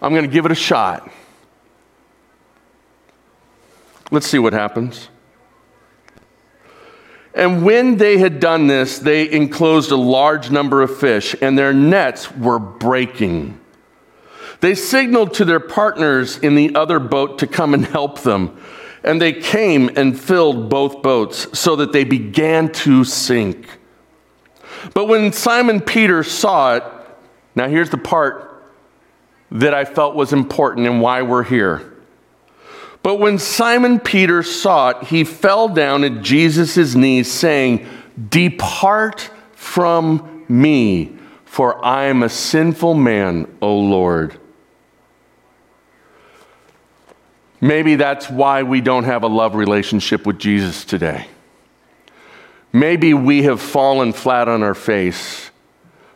I'm 0.02 0.14
going 0.14 0.26
to 0.26 0.32
give 0.32 0.46
it 0.46 0.52
a 0.52 0.56
shot. 0.56 1.10
Let's 4.10 4.28
see 4.28 4.40
what 4.40 4.54
happens. 4.54 5.10
And 7.34 7.64
when 7.64 7.98
they 7.98 8.18
had 8.18 8.40
done 8.40 8.68
this, 8.68 9.00
they 9.00 9.30
enclosed 9.32 9.92
a 9.92 9.98
large 9.98 10.52
number 10.52 10.82
of 10.82 10.98
fish, 10.98 11.36
and 11.42 11.58
their 11.58 11.74
nets 11.74 12.32
were 12.36 12.60
breaking. 12.60 13.61
They 14.62 14.76
signaled 14.76 15.34
to 15.36 15.46
their 15.46 15.60
partners 15.60 16.38
in 16.38 16.56
the 16.56 16.76
other 16.76 17.00
boat 17.00 17.40
to 17.40 17.48
come 17.48 17.74
and 17.74 17.84
help 17.86 18.22
them. 18.22 18.58
And 19.04 19.20
they 19.20 19.34
came 19.34 19.90
and 19.96 20.20
filled 20.20 20.70
both 20.70 21.02
boats 21.02 21.60
so 21.60 21.76
that 21.78 21.92
they 21.92 22.04
began 22.04 22.72
to 22.74 23.04
sink. 23.04 23.68
But 24.94 25.08
when 25.08 25.34
Simon 25.34 25.82
Peter 25.82 26.24
saw 26.24 26.76
it, 26.76 26.84
now 27.56 27.68
here's 27.68 27.90
the 27.90 27.98
part 27.98 28.64
that 29.50 29.74
I 29.74 29.84
felt 29.84 30.16
was 30.16 30.32
important 30.32 30.88
and 30.88 31.02
why 31.02 31.24
we're 31.24 31.44
here. 31.44 31.92
But 33.04 33.16
when 33.16 33.40
Simon 33.40 34.00
Peter 34.00 34.44
saw 34.44 34.90
it, 34.90 35.08
he 35.08 35.24
fell 35.24 35.68
down 35.70 36.04
at 36.04 36.22
Jesus' 36.22 36.94
knees, 36.94 37.32
saying, 37.32 37.88
Depart 38.30 39.32
from 39.54 40.46
me, 40.48 41.18
for 41.46 41.84
I 41.84 42.06
am 42.06 42.22
a 42.22 42.30
sinful 42.30 42.94
man, 42.94 43.52
O 43.60 43.76
Lord. 43.76 44.40
Maybe 47.62 47.96
that's 47.96 48.28
why 48.30 48.64
we 48.64 48.82
don't 48.82 49.04
have 49.04 49.22
a 49.22 49.28
love 49.28 49.54
relationship 49.54 50.26
with 50.26 50.40
Jesus 50.40 50.84
today. 50.84 51.28
Maybe 52.74 53.14
we 53.14 53.44
have 53.44 53.62
fallen 53.62 54.14
flat 54.14 54.48
on 54.48 54.64
our 54.64 54.74
face. 54.74 55.52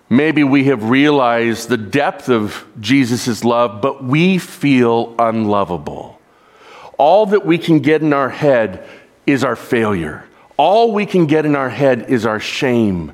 Maybe 0.10 0.44
we 0.44 0.66
have 0.66 0.90
realized 0.90 1.70
the 1.70 1.78
depth 1.78 2.30
of 2.30 2.66
Jesus' 2.80 3.44
love, 3.44 3.82
but 3.82 4.04
we 4.04 4.40
feel 4.40 5.14
unlovable. 5.20 6.20
All 6.98 7.28
that 7.28 7.46
we 7.46 7.58
can 7.58 7.80
get 7.80 8.02
in 8.02 8.14
our 8.14 8.30
head 8.30 8.88
is 9.28 9.44
our 9.44 9.56
failure. 9.56 10.25
All 10.58 10.94
we 10.94 11.06
can 11.06 11.25
get 11.25 11.46
in 11.46 11.56
our 11.56 11.70
head 11.70 12.10
is 12.10 12.25
our 12.25 12.40
shame. 12.40 13.12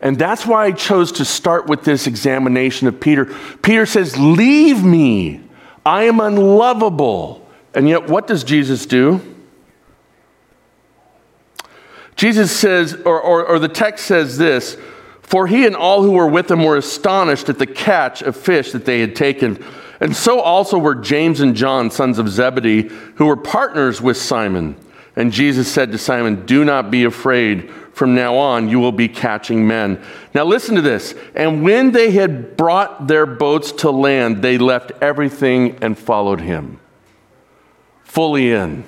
And 0.00 0.18
that's 0.18 0.46
why 0.46 0.66
I 0.66 0.72
chose 0.72 1.12
to 1.12 1.24
start 1.24 1.66
with 1.66 1.84
this 1.84 2.06
examination 2.06 2.88
of 2.88 3.00
Peter. 3.00 3.26
Peter 3.62 3.86
says, 3.86 4.16
Leave 4.18 4.82
me. 4.82 5.45
I 5.86 6.02
am 6.04 6.18
unlovable. 6.18 7.48
And 7.72 7.88
yet, 7.88 8.08
what 8.08 8.26
does 8.26 8.42
Jesus 8.42 8.86
do? 8.86 9.20
Jesus 12.16 12.50
says, 12.50 12.94
or, 13.04 13.20
or, 13.20 13.46
or, 13.46 13.58
the 13.60 13.68
text 13.68 14.06
says 14.06 14.36
this 14.36 14.76
For 15.22 15.46
he 15.46 15.64
and 15.64 15.76
all 15.76 16.02
who 16.02 16.12
were 16.12 16.26
with 16.26 16.50
him 16.50 16.64
were 16.64 16.76
astonished 16.76 17.48
at 17.48 17.60
the 17.60 17.66
catch 17.66 18.20
of 18.20 18.36
fish 18.36 18.72
that 18.72 18.84
they 18.84 19.00
had 19.00 19.14
taken. 19.14 19.64
And 20.00 20.14
so 20.16 20.40
also 20.40 20.76
were 20.76 20.94
James 20.96 21.40
and 21.40 21.54
John, 21.54 21.90
sons 21.90 22.18
of 22.18 22.28
Zebedee, 22.28 22.90
who 23.14 23.26
were 23.26 23.36
partners 23.36 24.02
with 24.02 24.16
Simon. 24.16 24.74
And 25.14 25.30
Jesus 25.30 25.70
said 25.70 25.92
to 25.92 25.98
Simon, 25.98 26.46
Do 26.46 26.64
not 26.64 26.90
be 26.90 27.04
afraid. 27.04 27.70
From 27.96 28.14
now 28.14 28.36
on, 28.36 28.68
you 28.68 28.78
will 28.78 28.92
be 28.92 29.08
catching 29.08 29.66
men. 29.66 30.04
Now, 30.34 30.44
listen 30.44 30.74
to 30.74 30.82
this. 30.82 31.14
And 31.34 31.62
when 31.62 31.92
they 31.92 32.10
had 32.10 32.54
brought 32.54 33.06
their 33.06 33.24
boats 33.24 33.72
to 33.72 33.90
land, 33.90 34.42
they 34.42 34.58
left 34.58 34.92
everything 35.00 35.78
and 35.80 35.98
followed 35.98 36.42
him. 36.42 36.78
Fully 38.04 38.52
in. 38.52 38.84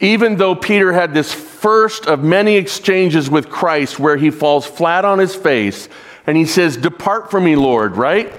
Even 0.00 0.36
though 0.36 0.54
Peter 0.54 0.94
had 0.94 1.12
this 1.12 1.34
first 1.34 2.06
of 2.06 2.24
many 2.24 2.56
exchanges 2.56 3.28
with 3.28 3.50
Christ 3.50 3.98
where 3.98 4.16
he 4.16 4.30
falls 4.30 4.64
flat 4.64 5.04
on 5.04 5.18
his 5.18 5.34
face 5.34 5.90
and 6.26 6.38
he 6.38 6.46
says, 6.46 6.78
Depart 6.78 7.30
from 7.30 7.44
me, 7.44 7.54
Lord, 7.54 7.98
right? 7.98 8.32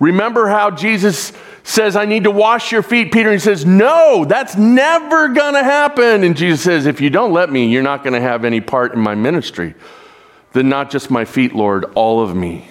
Remember 0.00 0.46
how 0.48 0.70
Jesus 0.70 1.32
says, 1.64 1.96
I 1.96 2.04
need 2.04 2.24
to 2.24 2.30
wash 2.30 2.70
your 2.70 2.82
feet, 2.82 3.12
Peter. 3.12 3.30
And 3.30 3.38
he 3.38 3.44
says, 3.44 3.66
No, 3.66 4.24
that's 4.24 4.56
never 4.56 5.28
going 5.28 5.54
to 5.54 5.64
happen. 5.64 6.24
And 6.24 6.36
Jesus 6.36 6.62
says, 6.62 6.86
If 6.86 7.00
you 7.00 7.10
don't 7.10 7.32
let 7.32 7.50
me, 7.50 7.66
you're 7.68 7.82
not 7.82 8.04
going 8.04 8.14
to 8.14 8.20
have 8.20 8.44
any 8.44 8.60
part 8.60 8.94
in 8.94 9.00
my 9.00 9.14
ministry. 9.14 9.74
Then 10.52 10.68
not 10.68 10.90
just 10.90 11.10
my 11.10 11.24
feet, 11.24 11.54
Lord, 11.54 11.84
all 11.94 12.22
of 12.22 12.34
me. 12.34 12.68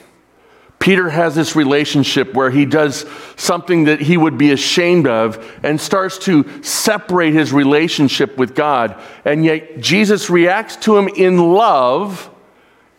Peter 0.79 1.09
has 1.09 1.35
this 1.35 1.55
relationship 1.55 2.33
where 2.33 2.51
he 2.51 2.65
does 2.65 3.05
something 3.35 3.85
that 3.85 3.99
he 3.99 4.15
would 4.15 4.37
be 4.37 4.51
ashamed 4.51 5.07
of 5.07 5.59
and 5.63 5.81
starts 5.81 6.17
to 6.19 6.45
separate 6.63 7.33
his 7.33 7.51
relationship 7.51 8.37
with 8.37 8.55
God. 8.55 9.01
And 9.25 9.43
yet 9.43 9.79
Jesus 9.79 10.29
reacts 10.29 10.75
to 10.77 10.95
him 10.97 11.07
in 11.09 11.39
love 11.39 12.29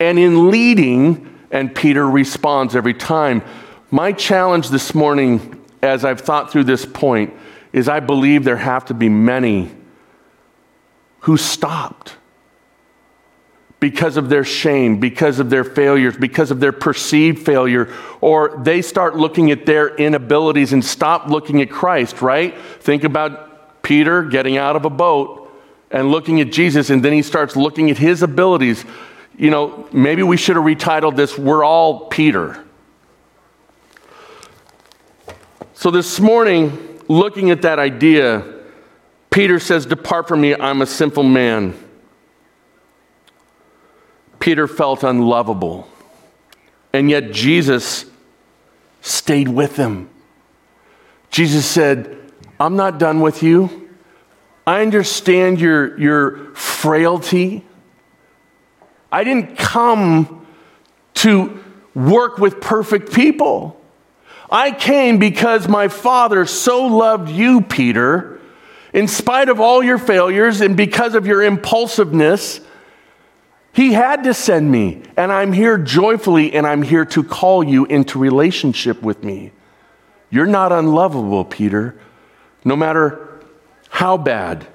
and 0.01 0.19
in 0.19 0.51
leading, 0.51 1.39
and 1.51 1.75
Peter 1.75 2.09
responds 2.09 2.77
every 2.77 2.95
time. 2.95 3.43
My 3.91 4.13
challenge 4.13 4.69
this 4.69 4.95
morning, 4.95 5.65
as 5.83 6.05
I've 6.05 6.21
thought 6.21 6.53
through 6.53 6.65
this 6.65 6.85
point, 6.85 7.33
is 7.73 7.89
I 7.89 8.01
believe 8.01 8.45
there 8.45 8.57
have 8.57 8.85
to 8.87 8.95
be 8.95 9.09
many 9.09 9.71
who 11.21 11.37
stopped 11.39 12.17
because 13.81 14.17
of 14.17 14.29
their 14.29 14.45
shame, 14.45 15.01
because 15.01 15.39
of 15.39 15.49
their 15.49 15.65
failures, 15.65 16.17
because 16.17 16.51
of 16.51 16.61
their 16.61 16.73
perceived 16.73 17.45
failure, 17.47 17.93
or 18.21 18.61
they 18.63 18.83
start 18.83 19.17
looking 19.17 19.51
at 19.51 19.65
their 19.65 19.95
inabilities 19.97 20.73
and 20.73 20.85
stop 20.85 21.29
looking 21.29 21.63
at 21.63 21.71
Christ, 21.71 22.21
right? 22.21 22.59
Think 22.81 23.05
about 23.05 23.83
Peter 23.83 24.23
getting 24.25 24.59
out 24.59 24.77
of 24.77 24.85
a 24.85 24.91
boat 24.91 25.51
and 25.91 26.11
looking 26.11 26.41
at 26.41 26.53
Jesus, 26.53 26.91
and 26.91 27.03
then 27.03 27.13
he 27.13 27.23
starts 27.23 27.57
looking 27.57 27.91
at 27.91 27.97
his 27.97 28.23
abilities. 28.23 28.85
You 29.39 29.51
know, 29.51 29.89
maybe 29.93 30.23
we 30.23 30.37
should 30.37 30.57
have 30.57 30.65
retitled 30.65 31.17
this, 31.17 31.39
We're 31.39 31.65
All 31.65 32.09
Peter. 32.09 32.63
So 35.79 35.93
this 35.93 36.19
morning, 36.19 36.99
looking 37.07 37.53
at 37.53 37.63
that 37.63 37.79
idea, 37.79 38.45
Peter 39.31 39.61
says, 39.61 39.87
Depart 39.87 40.27
from 40.27 40.41
me, 40.41 40.53
I'm 40.53 40.83
a 40.83 40.87
sinful 40.87 41.23
man. 41.23 41.73
Peter 44.41 44.67
felt 44.67 45.05
unlovable. 45.05 45.89
And 46.93 47.09
yet 47.09 47.31
Jesus 47.31 48.07
stayed 49.03 49.47
with 49.47 49.77
him. 49.77 50.11
Jesus 51.31 51.65
said, 51.65 52.19
I'm 52.59 52.75
not 52.75 52.99
done 52.99 53.21
with 53.21 53.45
you. 53.45 53.89
I 54.67 54.83
understand 54.83 55.61
your, 55.61 55.97
your 55.97 56.57
frailty. 56.57 57.65
I 59.13 59.23
didn't 59.23 59.57
come 59.57 60.45
to 61.15 61.63
work 61.95 62.39
with 62.39 62.61
perfect 62.61 63.13
people. 63.13 63.78
I 64.51 64.71
came 64.71 65.19
because 65.19 65.69
my 65.69 65.89
Father 65.89 66.47
so 66.47 66.87
loved 66.87 67.29
you, 67.29 67.61
Peter, 67.61 68.41
in 68.93 69.07
spite 69.07 69.49
of 69.49 69.61
all 69.61 69.83
your 69.83 69.99
failures 69.99 70.61
and 70.61 70.77
because 70.77 71.15
of 71.15 71.27
your 71.27 71.43
impulsiveness. 71.43 72.61
He 73.73 73.93
had 73.93 74.25
to 74.25 74.35
send 74.35 74.71
me, 74.71 75.03
and 75.17 75.31
I'm 75.31 75.53
here 75.53 75.79
joyfully, 75.79 76.55
and 76.55 76.67
I'm 76.67 76.83
here 76.83 77.05
to 77.07 77.23
call 77.23 77.63
you 77.63 77.85
into 77.85 78.19
relationship 78.19 79.03
with 79.03 79.23
me. 79.23 79.53
You're 80.31 80.47
not 80.47 80.73
unlovable, 80.73 81.45
Peter, 81.45 81.99
no 82.65 82.75
matter 82.75 83.41
how 83.91 84.17
bad 84.17 84.67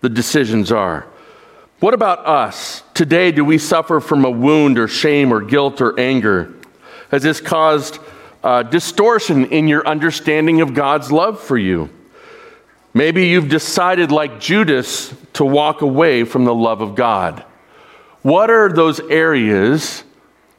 the 0.00 0.08
decisions 0.08 0.70
are. 0.70 1.06
What 1.80 1.94
about 1.94 2.26
us? 2.26 2.82
Today, 2.94 3.32
do 3.32 3.44
we 3.44 3.58
suffer 3.58 4.00
from 4.00 4.24
a 4.24 4.30
wound 4.30 4.78
or 4.78 4.86
shame 4.86 5.32
or 5.32 5.40
guilt 5.40 5.80
or 5.80 5.98
anger? 5.98 6.54
Has 7.10 7.22
this 7.22 7.40
caused 7.40 7.98
uh, 8.44 8.62
distortion 8.62 9.46
in 9.46 9.66
your 9.66 9.86
understanding 9.88 10.60
of 10.60 10.74
God's 10.74 11.10
love 11.10 11.40
for 11.40 11.58
you? 11.58 11.90
Maybe 12.92 13.26
you've 13.26 13.48
decided, 13.48 14.12
like 14.12 14.38
Judas, 14.38 15.12
to 15.32 15.44
walk 15.44 15.82
away 15.82 16.22
from 16.22 16.44
the 16.44 16.54
love 16.54 16.80
of 16.80 16.94
God. 16.94 17.44
What 18.22 18.50
are 18.50 18.72
those 18.72 19.00
areas 19.00 20.04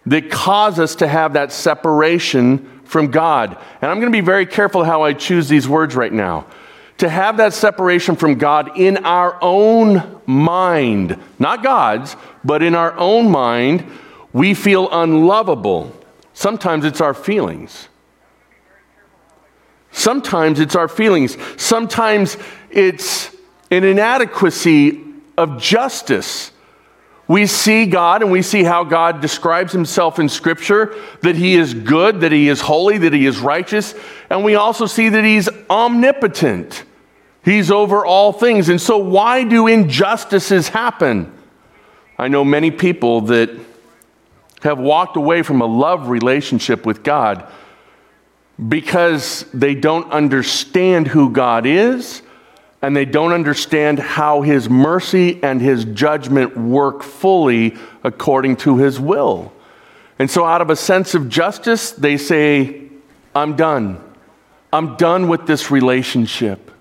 that 0.05 0.29
cause 0.29 0.79
us 0.79 0.95
to 0.95 1.07
have 1.07 1.33
that 1.33 1.53
separation 1.53 2.81
from 2.83 3.09
God? 3.09 3.57
And 3.81 3.89
I'm 3.89 3.99
going 3.99 4.11
to 4.11 4.17
be 4.17 4.25
very 4.25 4.45
careful 4.45 4.83
how 4.83 5.03
I 5.03 5.13
choose 5.13 5.47
these 5.47 5.67
words 5.67 5.95
right 5.95 6.11
now 6.11 6.45
to 6.97 7.09
have 7.09 7.37
that 7.37 7.53
separation 7.53 8.15
from 8.15 8.35
God 8.35 8.77
in 8.77 8.97
our 9.05 9.37
own 9.41 10.21
mind, 10.25 11.19
not 11.39 11.61
God's, 11.61 12.15
but 12.43 12.63
in 12.63 12.73
our 12.73 12.97
own 12.97 13.29
mind, 13.29 13.85
we 14.31 14.53
feel 14.53 14.89
unlovable. 14.91 15.93
Sometimes 16.45 16.85
it's 16.85 17.01
our 17.01 17.15
feelings. 17.15 17.89
Sometimes 19.91 20.59
it's 20.59 20.75
our 20.75 20.87
feelings. 20.87 21.37
Sometimes 21.59 22.37
it's 22.69 23.35
an 23.71 23.83
inadequacy 23.83 25.03
of 25.39 25.59
justice. 25.59 26.51
We 27.27 27.47
see 27.47 27.87
God 27.87 28.21
and 28.21 28.31
we 28.31 28.43
see 28.43 28.63
how 28.63 28.83
God 28.83 29.21
describes 29.21 29.73
himself 29.73 30.19
in 30.19 30.29
Scripture 30.29 30.95
that 31.21 31.35
he 31.35 31.55
is 31.55 31.73
good, 31.73 32.19
that 32.19 32.31
he 32.31 32.47
is 32.47 32.61
holy, 32.61 32.99
that 32.99 33.11
he 33.13 33.25
is 33.25 33.39
righteous, 33.39 33.95
and 34.29 34.43
we 34.43 34.53
also 34.53 34.85
see 34.85 35.09
that 35.09 35.23
he's 35.23 35.49
omnipotent. 35.67 36.83
He's 37.43 37.71
over 37.71 38.05
all 38.05 38.31
things. 38.31 38.69
And 38.69 38.79
so, 38.79 38.99
why 38.99 39.45
do 39.45 39.65
injustices 39.65 40.69
happen? 40.69 41.33
I 42.19 42.27
know 42.27 42.45
many 42.45 42.69
people 42.69 43.21
that 43.21 43.64
have 44.61 44.79
walked 44.79 45.17
away 45.17 45.41
from 45.41 45.61
a 45.61 45.65
love 45.65 46.09
relationship 46.09 46.85
with 46.85 47.03
God 47.03 47.49
because 48.69 49.45
they 49.53 49.75
don't 49.75 50.11
understand 50.11 51.07
who 51.07 51.29
God 51.29 51.65
is 51.65 52.21
and 52.81 52.95
they 52.95 53.05
don't 53.05 53.33
understand 53.33 53.99
how 53.99 54.41
His 54.41 54.69
mercy 54.69 55.41
and 55.43 55.61
His 55.61 55.85
judgment 55.85 56.55
work 56.57 57.03
fully 57.03 57.75
according 58.03 58.57
to 58.57 58.77
His 58.77 58.99
will. 58.99 59.51
And 60.19 60.29
so, 60.29 60.45
out 60.45 60.61
of 60.61 60.69
a 60.69 60.75
sense 60.75 61.15
of 61.15 61.27
justice, 61.27 61.91
they 61.91 62.17
say, 62.17 62.83
I'm 63.33 63.55
done. 63.55 64.01
I'm 64.71 64.95
done 64.97 65.27
with 65.27 65.45
this 65.45 65.71
relationship. 65.71 66.71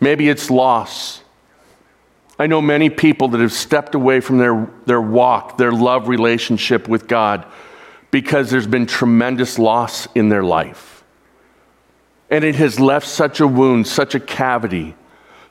Maybe 0.00 0.28
it's 0.28 0.50
loss. 0.50 1.22
I 2.38 2.46
know 2.46 2.60
many 2.60 2.90
people 2.90 3.28
that 3.28 3.40
have 3.40 3.52
stepped 3.52 3.94
away 3.94 4.20
from 4.20 4.38
their, 4.38 4.70
their 4.84 5.00
walk, 5.00 5.56
their 5.56 5.72
love 5.72 6.08
relationship 6.08 6.86
with 6.88 7.08
God, 7.08 7.46
because 8.10 8.50
there's 8.50 8.66
been 8.66 8.86
tremendous 8.86 9.58
loss 9.58 10.06
in 10.14 10.28
their 10.28 10.42
life. 10.44 11.04
And 12.30 12.44
it 12.44 12.56
has 12.56 12.78
left 12.78 13.06
such 13.06 13.40
a 13.40 13.46
wound, 13.46 13.86
such 13.86 14.14
a 14.14 14.20
cavity, 14.20 14.94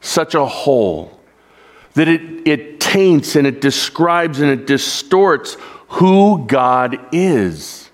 such 0.02 0.36
a 0.36 0.46
hole, 0.46 1.20
that 1.94 2.08
it, 2.08 2.48
it 2.48 2.80
taints 2.80 3.36
and 3.36 3.48
it 3.48 3.62
describes 3.62 4.40
and 4.40 4.52
it 4.52 4.68
distorts 4.68 5.58
who 5.88 6.46
God 6.46 7.00
is. 7.12 7.90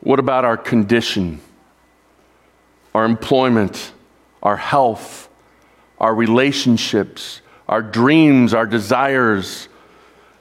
What 0.00 0.18
about 0.18 0.44
our 0.44 0.56
condition? 0.56 1.40
our 2.94 3.04
employment, 3.04 3.92
our 4.44 4.56
health, 4.56 5.28
our 5.98 6.14
relationships, 6.14 7.40
our 7.66 7.82
dreams, 7.82 8.54
our 8.54 8.66
desires. 8.66 9.68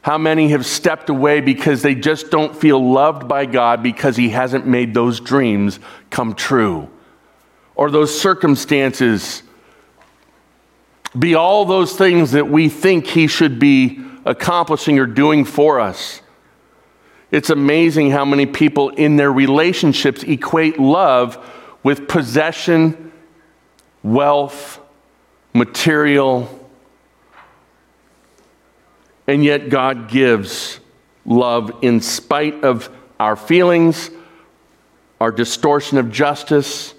How 0.02 0.18
many 0.18 0.50
have 0.50 0.66
stepped 0.66 1.10
away 1.10 1.40
because 1.40 1.82
they 1.82 1.96
just 1.96 2.30
don't 2.30 2.56
feel 2.56 2.92
loved 2.92 3.28
by 3.28 3.46
God 3.46 3.82
because 3.82 4.18
He 4.18 4.30
hasn't 4.30 4.68
made 4.68 4.94
those 4.94 5.22
dreams 5.22 5.80
come 6.10 6.36
true? 6.36 6.90
Or 7.76 7.90
those 7.90 8.20
circumstances 8.20 9.44
be 11.18 11.36
all 11.36 11.64
those 11.64 11.96
things 11.96 12.32
that 12.32 12.50
we 12.50 12.68
think 12.68 13.08
He 13.08 13.28
should 13.28 13.60
be 13.60 14.04
accomplishing 14.26 15.00
or 15.00 15.06
doing 15.06 15.46
for 15.46 15.80
us. 15.80 16.22
It's 17.32 17.50
amazing 17.50 18.12
how 18.12 18.26
many 18.26 18.46
people 18.46 18.90
in 18.90 19.16
their 19.16 19.32
relationships 19.32 20.24
equate 20.24 20.80
love 20.80 21.44
with 21.82 22.08
possession, 22.08 23.13
wealth, 24.04 24.80
material, 25.54 26.60
and 29.28 29.44
yet 29.44 29.70
God 29.70 30.10
gives 30.10 30.80
love 31.26 31.80
in 31.82 32.02
spite 32.02 32.64
of 32.64 32.90
our 33.20 33.36
feelings, 33.36 34.10
our 35.22 35.32
distortion 35.32 35.98
of 35.98 36.12
justice, 36.12 36.94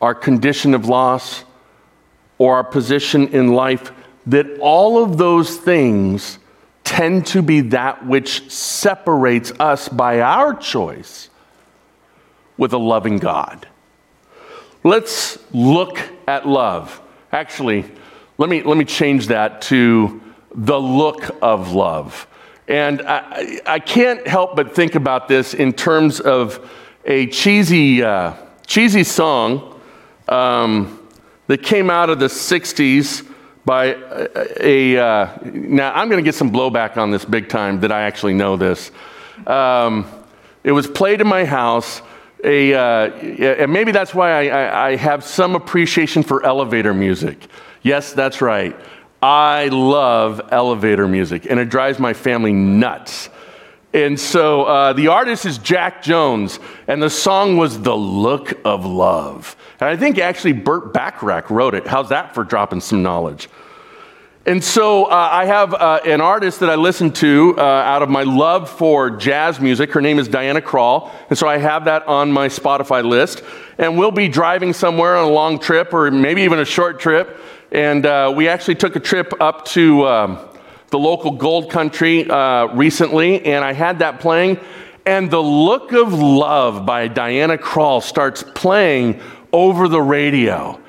our 0.00 0.14
condition 0.14 0.74
of 0.74 0.86
loss, 0.86 1.44
or 2.38 2.56
our 2.56 2.64
position 2.64 3.28
in 3.28 3.52
life, 3.52 3.90
that 4.26 4.46
all 4.60 5.02
of 5.02 5.16
those 5.18 5.56
things 5.56 6.38
tend 6.84 7.26
to 7.26 7.42
be 7.42 7.62
that 7.62 8.06
which 8.06 8.48
separates 8.50 9.50
us 9.58 9.88
by 9.88 10.20
our 10.20 10.54
choice 10.54 11.28
with 12.56 12.72
a 12.72 12.78
loving 12.78 13.18
God. 13.18 13.66
Let's 14.86 15.40
look 15.52 15.98
at 16.28 16.46
love. 16.46 17.02
Actually, 17.32 17.84
let 18.38 18.48
me, 18.48 18.62
let 18.62 18.78
me 18.78 18.84
change 18.84 19.26
that 19.26 19.60
to 19.62 20.22
the 20.54 20.78
look 20.78 21.28
of 21.42 21.72
love. 21.72 22.28
And 22.68 23.02
I, 23.02 23.58
I 23.66 23.78
can't 23.80 24.24
help 24.28 24.54
but 24.54 24.76
think 24.76 24.94
about 24.94 25.26
this 25.26 25.54
in 25.54 25.72
terms 25.72 26.20
of 26.20 26.70
a 27.04 27.26
cheesy, 27.26 28.04
uh, 28.04 28.34
cheesy 28.64 29.02
song 29.02 29.80
um, 30.28 31.04
that 31.48 31.64
came 31.64 31.90
out 31.90 32.08
of 32.08 32.20
the 32.20 32.26
60s 32.26 33.28
by 33.64 33.86
a. 33.86 34.94
a 34.94 35.04
uh, 35.04 35.38
now, 35.46 35.92
I'm 35.94 36.08
going 36.08 36.22
to 36.22 36.24
get 36.24 36.36
some 36.36 36.52
blowback 36.52 36.96
on 36.96 37.10
this 37.10 37.24
big 37.24 37.48
time 37.48 37.80
that 37.80 37.90
I 37.90 38.02
actually 38.02 38.34
know 38.34 38.56
this. 38.56 38.92
Um, 39.48 40.08
it 40.62 40.70
was 40.70 40.86
played 40.86 41.20
in 41.20 41.26
my 41.26 41.44
house 41.44 42.02
a, 42.44 42.74
uh, 42.74 43.10
and 43.10 43.72
maybe 43.72 43.92
that's 43.92 44.14
why 44.14 44.48
I, 44.48 44.88
I, 44.88 44.96
have 44.96 45.24
some 45.24 45.54
appreciation 45.54 46.22
for 46.22 46.44
elevator 46.44 46.92
music. 46.92 47.48
Yes, 47.82 48.12
that's 48.12 48.42
right. 48.42 48.76
I 49.22 49.68
love 49.68 50.40
elevator 50.50 51.08
music, 51.08 51.46
and 51.48 51.58
it 51.58 51.70
drives 51.70 51.98
my 51.98 52.12
family 52.12 52.52
nuts. 52.52 53.30
And 53.94 54.20
so 54.20 54.64
uh, 54.64 54.92
the 54.92 55.08
artist 55.08 55.46
is 55.46 55.56
Jack 55.56 56.02
Jones, 56.02 56.60
and 56.86 57.02
the 57.02 57.08
song 57.08 57.56
was 57.56 57.80
The 57.80 57.96
Look 57.96 58.52
of 58.66 58.84
Love. 58.84 59.56
And 59.80 59.88
I 59.88 59.96
think 59.96 60.18
actually 60.18 60.52
Burt 60.52 60.92
Bacharach 60.92 61.50
wrote 61.50 61.74
it. 61.74 61.86
How's 61.86 62.10
that 62.10 62.34
for 62.34 62.44
dropping 62.44 62.82
some 62.82 63.02
knowledge? 63.02 63.48
And 64.46 64.62
so 64.62 65.06
uh, 65.06 65.28
I 65.32 65.46
have 65.46 65.74
uh, 65.74 65.98
an 66.04 66.20
artist 66.20 66.60
that 66.60 66.70
I 66.70 66.76
listen 66.76 67.10
to 67.14 67.56
uh, 67.58 67.62
out 67.62 68.02
of 68.02 68.08
my 68.08 68.22
love 68.22 68.70
for 68.70 69.10
jazz 69.10 69.58
music. 69.58 69.92
Her 69.92 70.00
name 70.00 70.20
is 70.20 70.28
Diana 70.28 70.60
Krall. 70.60 71.10
And 71.28 71.36
so 71.36 71.48
I 71.48 71.58
have 71.58 71.86
that 71.86 72.06
on 72.06 72.30
my 72.30 72.46
Spotify 72.46 73.04
list. 73.04 73.42
And 73.76 73.98
we'll 73.98 74.12
be 74.12 74.28
driving 74.28 74.72
somewhere 74.72 75.16
on 75.16 75.24
a 75.24 75.32
long 75.32 75.58
trip 75.58 75.92
or 75.92 76.12
maybe 76.12 76.42
even 76.42 76.60
a 76.60 76.64
short 76.64 77.00
trip. 77.00 77.40
And 77.72 78.06
uh, 78.06 78.32
we 78.36 78.46
actually 78.46 78.76
took 78.76 78.94
a 78.94 79.00
trip 79.00 79.32
up 79.40 79.64
to 79.64 80.06
um, 80.06 80.38
the 80.90 80.98
local 81.00 81.32
gold 81.32 81.68
country 81.68 82.30
uh, 82.30 82.66
recently. 82.66 83.44
And 83.46 83.64
I 83.64 83.72
had 83.72 83.98
that 83.98 84.20
playing. 84.20 84.60
And 85.04 85.28
The 85.28 85.42
Look 85.42 85.90
of 85.90 86.12
Love 86.12 86.86
by 86.86 87.08
Diana 87.08 87.58
Krall 87.58 88.00
starts 88.00 88.44
playing 88.54 89.20
over 89.52 89.88
the 89.88 90.00
radio. 90.00 90.80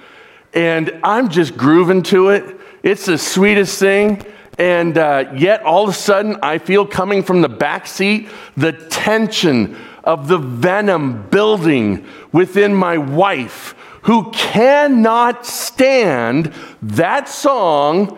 And 0.53 0.99
I'm 1.03 1.29
just 1.29 1.57
grooving 1.57 2.03
to 2.03 2.29
it 2.29 2.56
it's 2.87 3.05
the 3.05 3.17
sweetest 3.17 3.79
thing. 3.79 4.23
And 4.57 4.97
uh, 4.97 5.33
yet, 5.35 5.61
all 5.63 5.83
of 5.83 5.89
a 5.89 5.93
sudden, 5.93 6.37
I 6.41 6.57
feel 6.57 6.85
coming 6.85 7.21
from 7.21 7.41
the 7.41 7.49
back 7.49 7.85
seat 7.85 8.29
the 8.55 8.71
tension 8.71 9.77
of 10.05 10.29
the 10.29 10.37
venom 10.37 11.27
building 11.29 12.07
within 12.31 12.73
my 12.73 12.97
wife, 12.97 13.75
who 14.03 14.31
cannot 14.31 15.45
stand 15.45 16.53
that 16.81 17.27
song 17.27 18.17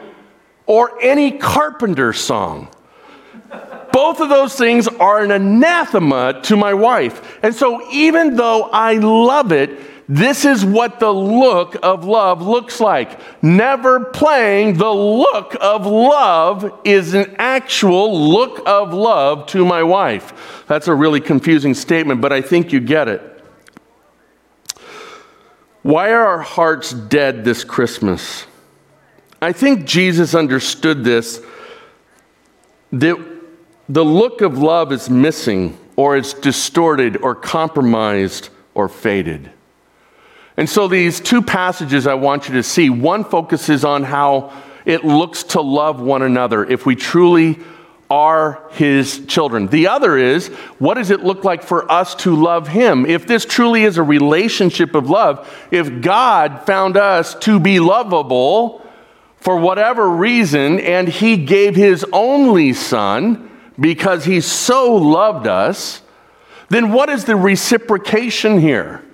or 0.67 1.01
any 1.01 1.32
carpenter 1.32 2.13
song. 2.13 2.69
Both 3.91 4.19
of 4.19 4.29
those 4.29 4.53
things 4.53 4.88
are 4.88 5.23
an 5.23 5.32
anathema 5.32 6.41
to 6.43 6.55
my 6.55 6.75
wife. 6.75 7.39
And 7.43 7.55
so, 7.55 7.91
even 7.91 8.36
though 8.36 8.69
I 8.71 8.93
love 8.93 9.51
it, 9.51 9.71
this 10.12 10.43
is 10.43 10.65
what 10.65 11.00
the 11.00 11.13
look 11.13 11.76
of 11.84 12.04
love 12.04 12.41
looks 12.41 12.80
like. 12.80 13.19
Never 13.43 14.06
playing 14.06 14.78
the 14.78 14.89
look 14.89 15.56
of 15.62 15.86
love 15.86 16.82
is 16.84 17.13
an 17.13 17.36
actual 17.38 18.28
look 18.28 18.60
of 18.65 18.91
love 18.91 19.45
to 19.48 19.63
my 19.63 19.84
wife. 19.84 20.63
That's 20.65 20.88
a 20.88 20.95
really 20.95 21.22
confusing 21.22 21.76
statement, 21.76 22.22
but 22.22 22.34
I 22.34 22.41
think 22.41 22.74
you 22.74 22.80
get 22.80 23.08
it. 23.08 23.22
Why 25.84 26.12
are 26.12 26.26
our 26.26 26.41
hearts 26.41 26.91
dead 26.91 27.45
this 27.45 27.63
Christmas? 27.63 28.48
I 29.43 29.52
think 29.52 29.86
Jesus 29.86 30.34
understood 30.34 31.04
this 31.04 31.39
that 32.91 33.15
the 33.88 34.04
look 34.04 34.41
of 34.41 34.58
love 34.58 34.91
is 34.91 35.08
missing, 35.08 35.78
or 35.95 36.17
it's 36.17 36.34
distorted, 36.34 37.17
or 37.17 37.36
compromised, 37.36 38.50
or 38.74 38.89
faded. 38.89 39.52
And 40.60 40.69
so, 40.69 40.89
these 40.89 41.22
two 41.22 41.41
passages 41.41 42.06
I 42.06 42.15
want 42.15 42.50
you 42.50 42.56
to 42.56 42.63
see 42.63 42.89
one 42.89 43.24
focuses 43.24 43.86
on 43.86 44.04
how 44.04 44.52
it 44.84 45.06
looks 45.06 45.43
to 45.43 45.62
love 45.62 46.02
one 46.02 46.22
another 46.22 46.65
if 46.65 46.86
we 46.86 46.98
truly 46.98 47.60
are 48.10 48.67
his 48.72 49.26
children. 49.26 49.67
The 49.67 49.88
other 49.88 50.17
is, 50.17 50.48
what 50.78 50.95
does 50.95 51.12
it 51.12 51.24
look 51.24 51.45
like 51.45 51.63
for 51.63 51.89
us 51.89 52.13
to 52.15 52.36
love 52.36 52.67
him? 52.67 53.06
If 53.06 53.26
this 53.26 53.45
truly 53.45 53.84
is 53.84 53.98
a 53.98 54.04
relationship 54.04 54.95
of 54.95 55.10
love, 55.10 55.50
if 55.72 56.02
God 56.02 56.65
found 56.65 56.98
us 56.98 57.36
to 57.36 57.58
be 57.62 57.80
lovable 57.80 58.86
for 59.38 59.56
whatever 59.56 60.10
reason, 60.10 60.82
and 60.82 61.08
he 61.08 61.38
gave 61.38 61.74
his 61.74 62.06
only 62.12 62.74
son 62.74 63.50
because 63.80 64.26
he 64.26 64.41
so 64.41 64.93
loved 64.93 65.48
us, 65.48 66.02
then 66.67 66.91
what 66.91 67.08
is 67.08 67.24
the 67.24 67.38
reciprocation 67.38 68.60
here? 68.60 69.06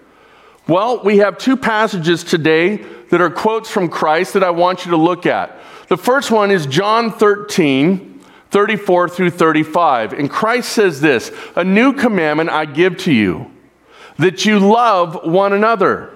Well, 0.67 1.03
we 1.03 1.17
have 1.17 1.37
two 1.37 1.57
passages 1.57 2.23
today 2.23 2.77
that 3.11 3.21
are 3.21 3.29
quotes 3.29 3.69
from 3.69 3.87
Christ 3.87 4.33
that 4.33 4.43
I 4.43 4.49
want 4.49 4.85
you 4.85 4.91
to 4.91 4.97
look 4.97 5.27
at. 5.27 5.59
The 5.89 5.97
first 5.97 6.31
one 6.31 6.49
is 6.49 6.65
John 6.65 7.11
13, 7.11 8.19
34 8.49 9.09
through 9.09 9.29
35. 9.29 10.13
And 10.13 10.27
Christ 10.27 10.69
says 10.69 11.01
this 11.01 11.31
A 11.55 11.63
new 11.63 11.93
commandment 11.93 12.49
I 12.49 12.65
give 12.65 12.97
to 12.99 13.13
you, 13.13 13.51
that 14.17 14.45
you 14.45 14.57
love 14.57 15.19
one 15.23 15.53
another. 15.53 16.11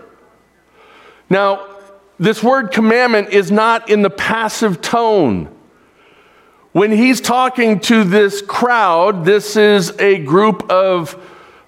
Now, 1.29 1.67
this 2.17 2.41
word 2.41 2.71
commandment 2.71 3.29
is 3.29 3.51
not 3.51 3.89
in 3.89 4.01
the 4.01 4.09
passive 4.09 4.81
tone. 4.81 5.55
When 6.71 6.91
he's 6.91 7.21
talking 7.21 7.79
to 7.81 8.03
this 8.03 8.41
crowd, 8.41 9.25
this 9.25 9.55
is 9.55 9.91
a 9.99 10.17
group 10.19 10.69
of 10.71 11.15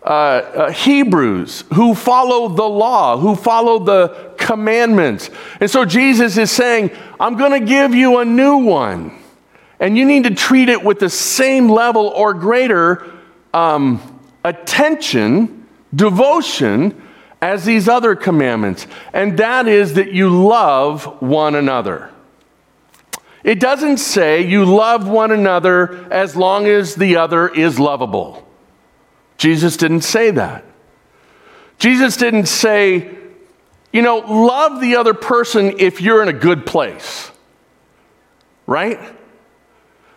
uh, 0.03 0.07
uh, 0.07 0.71
Hebrews 0.71 1.63
who 1.73 1.93
follow 1.93 2.47
the 2.47 2.63
law, 2.63 3.17
who 3.17 3.35
follow 3.35 3.79
the 3.79 4.33
commandments. 4.37 5.29
And 5.59 5.69
so 5.69 5.85
Jesus 5.85 6.37
is 6.37 6.51
saying, 6.51 6.91
I'm 7.19 7.37
going 7.37 7.59
to 7.59 7.65
give 7.65 7.93
you 7.93 8.17
a 8.17 8.25
new 8.25 8.57
one. 8.57 9.17
And 9.79 9.97
you 9.97 10.05
need 10.05 10.23
to 10.23 10.33
treat 10.33 10.69
it 10.69 10.83
with 10.83 10.99
the 10.99 11.09
same 11.09 11.69
level 11.69 12.07
or 12.07 12.33
greater 12.33 13.11
um, 13.53 14.01
attention, 14.43 15.67
devotion 15.93 16.99
as 17.41 17.65
these 17.65 17.87
other 17.87 18.15
commandments. 18.15 18.87
And 19.13 19.37
that 19.37 19.67
is 19.67 19.95
that 19.95 20.13
you 20.13 20.29
love 20.29 21.21
one 21.21 21.55
another. 21.55 22.11
It 23.43 23.59
doesn't 23.59 23.97
say 23.97 24.41
you 24.41 24.65
love 24.65 25.07
one 25.07 25.31
another 25.31 26.11
as 26.11 26.35
long 26.35 26.67
as 26.67 26.95
the 26.95 27.17
other 27.17 27.47
is 27.47 27.79
lovable. 27.79 28.47
Jesus 29.41 29.75
didn't 29.75 30.01
say 30.01 30.29
that. 30.29 30.63
Jesus 31.79 32.15
didn't 32.15 32.45
say, 32.45 33.09
you 33.91 34.03
know, 34.03 34.19
love 34.19 34.79
the 34.79 34.97
other 34.97 35.15
person 35.15 35.79
if 35.79 35.99
you're 35.99 36.21
in 36.21 36.27
a 36.27 36.33
good 36.33 36.63
place, 36.63 37.31
right? 38.67 38.99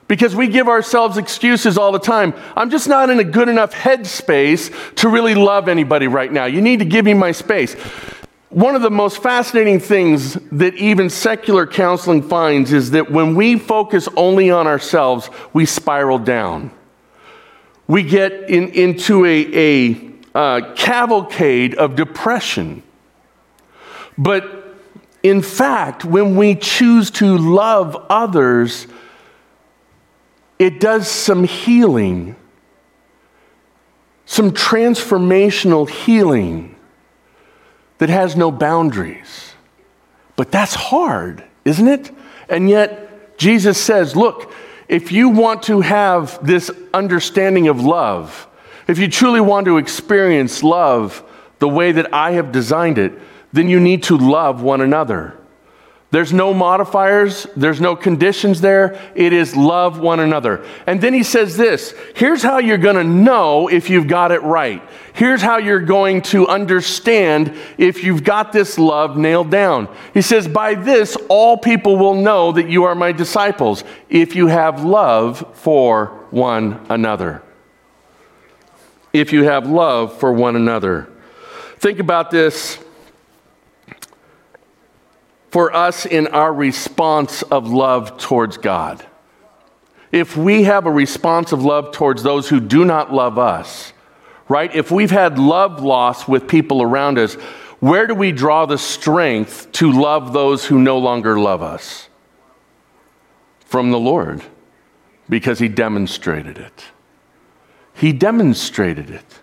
Because 0.09 0.37
we 0.37 0.49
give 0.49 0.69
ourselves 0.69 1.17
excuses 1.17 1.79
all 1.79 1.91
the 1.91 1.99
time. 1.99 2.35
I'm 2.55 2.69
just 2.69 2.87
not 2.87 3.09
in 3.09 3.19
a 3.19 3.25
good 3.25 3.49
enough 3.49 3.73
headspace 3.73 4.95
to 4.97 5.09
really 5.09 5.35
love 5.35 5.69
anybody 5.69 6.07
right 6.07 6.31
now. 6.31 6.45
You 6.45 6.61
need 6.61 6.81
to 6.81 6.85
give 6.85 7.07
me 7.07 7.15
my 7.15 7.33
space. 7.33 7.73
One 8.51 8.75
of 8.75 8.83
the 8.83 8.91
most 8.91 9.23
fascinating 9.23 9.81
things 9.81 10.35
that 10.53 10.75
even 10.75 11.09
secular 11.09 11.67
counseling 11.67 12.21
finds 12.25 12.75
is 12.75 12.91
that 12.91 13.11
when 13.11 13.35
we 13.35 13.59
focus 13.59 14.07
only 14.19 14.51
on 14.51 14.67
ourselves, 14.67 15.31
we 15.55 15.65
spiral 15.65 16.19
down 16.19 16.73
we 17.87 18.03
get 18.03 18.33
in, 18.51 18.71
into 18.71 19.25
a, 19.25 19.47
a 19.55 20.11
uh, 20.35 20.75
cavalcade 20.75 21.75
of 21.75 21.97
depression. 21.97 22.83
But 24.17 24.77
in 25.23 25.43
fact, 25.43 26.05
when 26.05 26.37
we 26.37 26.55
choose 26.55 27.11
to 27.13 27.37
love 27.37 27.97
others, 28.09 28.87
it 30.59 30.81
does 30.81 31.09
some 31.09 31.45
healing, 31.45 32.37
some 34.27 34.53
transformational 34.53 35.89
healing 35.89 36.77
that 37.99 38.09
has 38.09 38.37
no 38.37 38.51
boundaries. 38.51 39.53
But 40.37 40.51
that's 40.51 40.75
hard, 40.75 41.45
isn't 41.65 41.87
it? 41.87 42.11
And 42.49 42.69
yet, 42.69 43.39
Jesus 43.39 43.81
says, 43.81 44.15
look, 44.15 44.53
if 44.89 45.13
you 45.13 45.29
want 45.31 45.63
to 45.65 45.81
have 45.81 46.45
this 46.45 46.71
understanding 46.93 47.69
of 47.69 47.81
love, 47.81 48.47
if 48.87 48.99
you 48.99 49.09
truly 49.09 49.41
want 49.41 49.67
to 49.67 49.79
experience 49.79 50.63
love 50.63 51.23
the 51.59 51.69
way 51.69 51.93
that 51.93 52.13
I 52.13 52.33
have 52.33 52.53
designed 52.53 52.99
it, 52.99 53.13
then 53.53 53.69
you 53.69 53.81
need 53.81 54.03
to 54.05 54.17
love 54.17 54.63
one 54.63 54.81
another. 54.81 55.39
There's 56.15 56.33
no 56.33 56.55
modifiers, 56.55 57.45
there's 57.57 57.81
no 57.81 57.97
conditions 57.97 58.61
there. 58.61 58.97
It 59.17 59.33
is 59.33 59.57
love 59.57 59.99
one 59.99 60.21
another. 60.21 60.65
And 60.87 61.01
then 61.01 61.13
he 61.13 61.25
says 61.25 61.57
this 61.57 61.93
here's 62.15 62.41
how 62.41 62.59
you're 62.59 62.79
going 62.79 62.95
to 62.95 63.03
know 63.03 63.67
if 63.67 63.91
you've 63.91 64.07
got 64.07 64.31
it 64.31 64.41
right. 64.45 64.81
Here's 65.13 65.43
how 65.43 65.57
you're 65.57 65.81
going 65.81 66.23
to 66.23 66.47
understand 66.47 67.57
if 67.79 68.05
you've 68.05 68.23
got 68.23 68.53
this 68.53 68.79
love 68.79 69.17
nailed 69.17 69.51
down. 69.51 69.89
He 70.13 70.23
says, 70.23 70.47
By 70.47 70.77
this, 70.77 71.17
all 71.29 71.57
people 71.57 71.97
will 71.97 72.15
know 72.15 72.53
that 72.53 72.71
you 72.71 72.85
are 72.85 72.95
my 72.95 73.11
disciples 73.11 73.83
if 74.09 74.37
you 74.37 74.47
have 74.47 74.85
love 74.85 75.45
for 75.57 76.29
one 76.31 76.87
another. 76.91 77.43
If 79.13 79.33
you 79.33 79.43
have 79.43 79.67
love 79.67 80.17
for 80.21 80.33
one 80.33 80.55
another. 80.55 81.09
Think 81.81 81.99
about 81.99 82.31
this 82.31 82.79
for 85.55 85.73
us 85.73 86.05
in 86.05 86.27
our 86.27 86.53
response 86.53 87.43
of 87.43 87.69
love 87.69 88.19
towards 88.19 88.57
God. 88.57 89.07
If 90.11 90.37
we 90.37 90.65
have 90.65 90.85
a 90.85 90.91
response 90.91 91.53
of 91.53 91.63
love 91.65 91.93
towards 91.93 92.25
those 92.25 92.49
who 92.49 92.59
do 92.59 92.85
not 92.85 93.13
love 93.13 93.39
us, 93.39 93.93
right? 94.49 94.75
If 94.75 94.91
we've 94.91 95.13
had 95.13 95.39
love 95.39 95.81
loss 95.81 96.27
with 96.27 96.49
people 96.49 96.83
around 96.83 97.21
us, 97.21 97.35
where 97.79 98.09
do 98.09 98.17
we 98.17 98.33
draw 98.33 98.67
the 98.67 98.79
strength 98.79 99.71
to 99.75 99.93
love 99.93 100.33
those 100.33 100.67
who 100.67 100.81
no 100.81 100.99
longer 100.99 101.39
love 101.39 101.63
us? 101.63 102.09
From 103.61 103.93
the 103.93 104.01
Lord, 104.01 104.43
because 105.29 105.61
He 105.61 105.69
demonstrated 105.69 106.59
it. 106.59 106.87
He 107.95 108.13
demonstrated 108.13 109.09
it. 109.09 109.39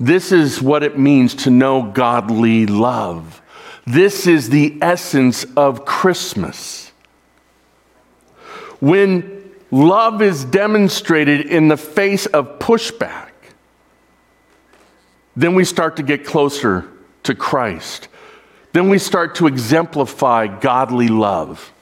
This 0.00 0.32
is 0.32 0.60
what 0.60 0.82
it 0.82 0.98
means 0.98 1.36
to 1.36 1.50
know 1.50 1.82
godly 1.82 2.66
love. 2.66 3.42
This 3.86 4.26
is 4.26 4.48
the 4.48 4.78
essence 4.80 5.44
of 5.56 5.84
Christmas. 5.84 6.90
When 8.80 9.52
love 9.70 10.22
is 10.22 10.44
demonstrated 10.44 11.46
in 11.46 11.68
the 11.68 11.76
face 11.76 12.26
of 12.26 12.58
pushback, 12.58 13.30
then 15.36 15.54
we 15.54 15.64
start 15.64 15.96
to 15.96 16.02
get 16.02 16.24
closer 16.24 16.88
to 17.24 17.34
Christ. 17.34 18.08
Then 18.72 18.88
we 18.88 18.98
start 18.98 19.36
to 19.36 19.46
exemplify 19.46 20.46
godly 20.46 21.08
love. 21.08 21.72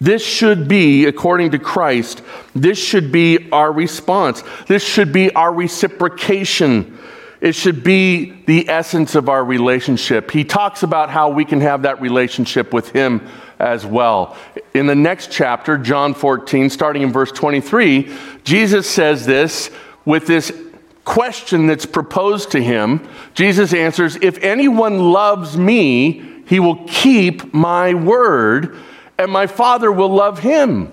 This 0.00 0.24
should 0.24 0.66
be, 0.66 1.06
according 1.06 1.52
to 1.52 1.58
Christ, 1.58 2.22
this 2.54 2.78
should 2.78 3.12
be 3.12 3.50
our 3.52 3.70
response. 3.70 4.42
This 4.66 4.82
should 4.82 5.12
be 5.12 5.32
our 5.34 5.52
reciprocation 5.52 6.98
It 7.42 7.56
should 7.56 7.82
be 7.82 8.30
the 8.46 8.68
essence 8.68 9.16
of 9.16 9.28
our 9.28 9.44
relationship. 9.44 10.30
He 10.30 10.44
talks 10.44 10.84
about 10.84 11.10
how 11.10 11.30
we 11.30 11.44
can 11.44 11.60
have 11.60 11.82
that 11.82 12.00
relationship 12.00 12.72
with 12.72 12.92
Him 12.92 13.26
as 13.58 13.84
well. 13.84 14.36
In 14.74 14.86
the 14.86 14.94
next 14.94 15.32
chapter, 15.32 15.76
John 15.76 16.14
14, 16.14 16.70
starting 16.70 17.02
in 17.02 17.12
verse 17.12 17.32
23, 17.32 18.14
Jesus 18.44 18.88
says 18.88 19.26
this 19.26 19.70
with 20.04 20.28
this 20.28 20.52
question 21.04 21.66
that's 21.66 21.84
proposed 21.84 22.52
to 22.52 22.62
him. 22.62 23.08
Jesus 23.34 23.74
answers, 23.74 24.16
If 24.22 24.38
anyone 24.38 24.98
loves 25.10 25.56
me, 25.56 26.44
he 26.46 26.60
will 26.60 26.84
keep 26.86 27.52
my 27.52 27.94
word, 27.94 28.76
and 29.18 29.32
my 29.32 29.48
Father 29.48 29.90
will 29.90 30.10
love 30.10 30.38
him. 30.38 30.92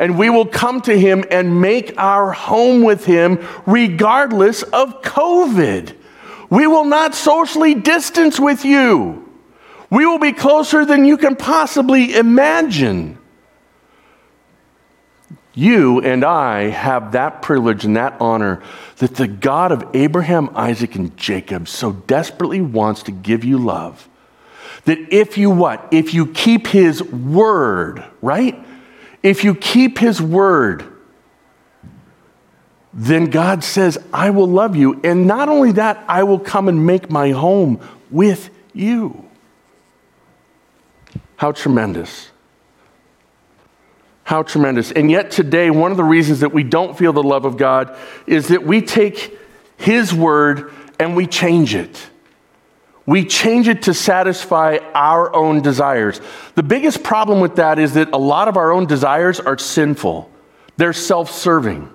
And 0.00 0.18
we 0.18 0.30
will 0.30 0.46
come 0.46 0.80
to 0.82 0.98
him 0.98 1.24
and 1.30 1.60
make 1.60 1.92
our 1.98 2.32
home 2.32 2.82
with 2.82 3.04
him 3.04 3.46
regardless 3.66 4.62
of 4.62 5.02
COVID. 5.02 5.94
We 6.48 6.66
will 6.66 6.86
not 6.86 7.14
socially 7.14 7.74
distance 7.74 8.40
with 8.40 8.64
you. 8.64 9.30
We 9.90 10.06
will 10.06 10.18
be 10.18 10.32
closer 10.32 10.86
than 10.86 11.04
you 11.04 11.18
can 11.18 11.36
possibly 11.36 12.14
imagine. 12.14 13.18
You 15.52 16.00
and 16.00 16.24
I 16.24 16.70
have 16.70 17.12
that 17.12 17.42
privilege 17.42 17.84
and 17.84 17.96
that 17.96 18.16
honor 18.20 18.62
that 18.96 19.16
the 19.16 19.28
God 19.28 19.70
of 19.70 19.84
Abraham, 19.92 20.48
Isaac, 20.54 20.94
and 20.94 21.14
Jacob 21.18 21.68
so 21.68 21.92
desperately 21.92 22.62
wants 22.62 23.02
to 23.02 23.12
give 23.12 23.44
you 23.44 23.58
love. 23.58 24.08
That 24.86 25.12
if 25.12 25.36
you 25.36 25.50
what? 25.50 25.86
If 25.90 26.14
you 26.14 26.28
keep 26.28 26.68
his 26.68 27.02
word, 27.02 28.02
right? 28.22 28.64
If 29.22 29.44
you 29.44 29.54
keep 29.54 29.98
his 29.98 30.20
word, 30.20 30.84
then 32.92 33.26
God 33.26 33.62
says, 33.62 33.98
I 34.12 34.30
will 34.30 34.48
love 34.48 34.74
you. 34.74 35.00
And 35.04 35.26
not 35.26 35.48
only 35.48 35.72
that, 35.72 36.04
I 36.08 36.22
will 36.24 36.38
come 36.38 36.68
and 36.68 36.86
make 36.86 37.10
my 37.10 37.30
home 37.30 37.80
with 38.10 38.50
you. 38.72 39.28
How 41.36 41.52
tremendous. 41.52 42.30
How 44.24 44.42
tremendous. 44.42 44.92
And 44.92 45.10
yet, 45.10 45.30
today, 45.30 45.70
one 45.70 45.90
of 45.90 45.96
the 45.96 46.04
reasons 46.04 46.40
that 46.40 46.52
we 46.52 46.62
don't 46.62 46.96
feel 46.96 47.12
the 47.12 47.22
love 47.22 47.44
of 47.44 47.56
God 47.56 47.96
is 48.26 48.48
that 48.48 48.64
we 48.64 48.82
take 48.82 49.38
His 49.76 50.12
word 50.12 50.72
and 50.98 51.16
we 51.16 51.26
change 51.26 51.74
it. 51.74 52.10
We 53.10 53.24
change 53.24 53.66
it 53.66 53.82
to 53.82 53.92
satisfy 53.92 54.78
our 54.94 55.34
own 55.34 55.62
desires. 55.62 56.20
The 56.54 56.62
biggest 56.62 57.02
problem 57.02 57.40
with 57.40 57.56
that 57.56 57.80
is 57.80 57.94
that 57.94 58.12
a 58.12 58.16
lot 58.16 58.46
of 58.46 58.56
our 58.56 58.70
own 58.70 58.86
desires 58.86 59.40
are 59.40 59.58
sinful, 59.58 60.30
they're 60.76 60.92
self 60.92 61.28
serving. 61.28 61.90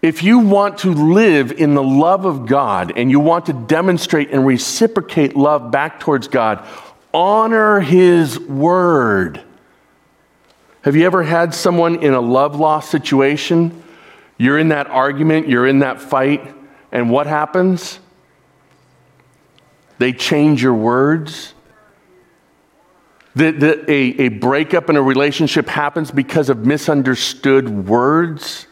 If 0.00 0.22
you 0.22 0.38
want 0.38 0.78
to 0.78 0.90
live 0.90 1.52
in 1.52 1.74
the 1.74 1.82
love 1.82 2.24
of 2.24 2.46
God 2.46 2.94
and 2.96 3.10
you 3.10 3.20
want 3.20 3.44
to 3.46 3.52
demonstrate 3.52 4.30
and 4.30 4.46
reciprocate 4.46 5.36
love 5.36 5.70
back 5.70 6.00
towards 6.00 6.28
God, 6.28 6.66
honor 7.12 7.80
his 7.80 8.40
word. 8.40 9.42
Have 10.80 10.96
you 10.96 11.04
ever 11.04 11.22
had 11.22 11.52
someone 11.52 11.96
in 11.96 12.14
a 12.14 12.22
love 12.22 12.58
loss 12.58 12.88
situation? 12.88 13.82
You're 14.38 14.58
in 14.58 14.68
that 14.70 14.86
argument, 14.86 15.46
you're 15.46 15.66
in 15.66 15.80
that 15.80 16.00
fight, 16.00 16.54
and 16.90 17.10
what 17.10 17.26
happens? 17.26 17.98
They 19.98 20.12
change 20.12 20.62
your 20.62 20.74
words. 20.74 21.54
That 23.34 23.62
a, 23.62 23.92
a 23.92 24.28
breakup 24.28 24.88
in 24.88 24.96
a 24.96 25.02
relationship 25.02 25.68
happens 25.68 26.10
because 26.10 26.48
of 26.48 26.64
misunderstood 26.64 27.86
words. 27.86 28.66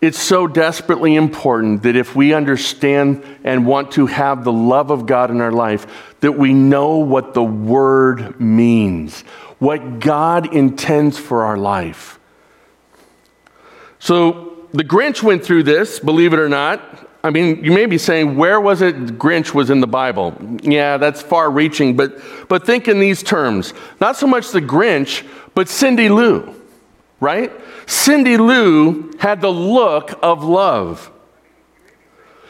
It's 0.00 0.18
so 0.18 0.48
desperately 0.48 1.14
important 1.14 1.84
that 1.84 1.94
if 1.94 2.16
we 2.16 2.34
understand 2.34 3.22
and 3.44 3.66
want 3.66 3.92
to 3.92 4.06
have 4.06 4.42
the 4.42 4.52
love 4.52 4.90
of 4.90 5.06
God 5.06 5.30
in 5.30 5.40
our 5.40 5.52
life, 5.52 6.14
that 6.20 6.32
we 6.32 6.52
know 6.52 6.96
what 6.96 7.34
the 7.34 7.44
word 7.44 8.40
means, 8.40 9.20
what 9.58 10.00
God 10.00 10.52
intends 10.52 11.18
for 11.18 11.44
our 11.44 11.56
life. 11.56 12.18
So 14.00 14.66
the 14.72 14.82
Grinch 14.82 15.22
went 15.22 15.44
through 15.44 15.62
this, 15.62 16.00
believe 16.00 16.32
it 16.32 16.40
or 16.40 16.48
not. 16.48 16.91
I 17.24 17.30
mean, 17.30 17.64
you 17.64 17.70
may 17.70 17.86
be 17.86 17.98
saying, 17.98 18.36
where 18.36 18.60
was 18.60 18.82
it 18.82 19.18
Grinch 19.18 19.54
was 19.54 19.70
in 19.70 19.80
the 19.80 19.86
Bible? 19.86 20.36
Yeah, 20.62 20.96
that's 20.96 21.22
far 21.22 21.50
reaching, 21.50 21.96
but, 21.96 22.20
but 22.48 22.66
think 22.66 22.88
in 22.88 22.98
these 22.98 23.22
terms. 23.22 23.74
Not 24.00 24.16
so 24.16 24.26
much 24.26 24.50
the 24.50 24.60
Grinch, 24.60 25.24
but 25.54 25.68
Cindy 25.68 26.08
Lou 26.08 26.62
right? 27.22 27.52
Cindy 27.86 28.36
Lou 28.36 29.12
had 29.18 29.40
the 29.40 29.52
look 29.52 30.18
of 30.22 30.42
love. 30.42 31.08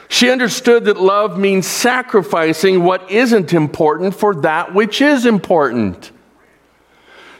She 0.08 0.30
understood 0.30 0.86
that 0.86 0.98
love 0.98 1.38
means 1.38 1.66
sacrificing 1.66 2.82
what 2.82 3.10
isn't 3.10 3.52
important 3.52 4.14
for 4.14 4.34
that 4.36 4.74
which 4.74 5.02
is 5.02 5.26
important. 5.26 6.10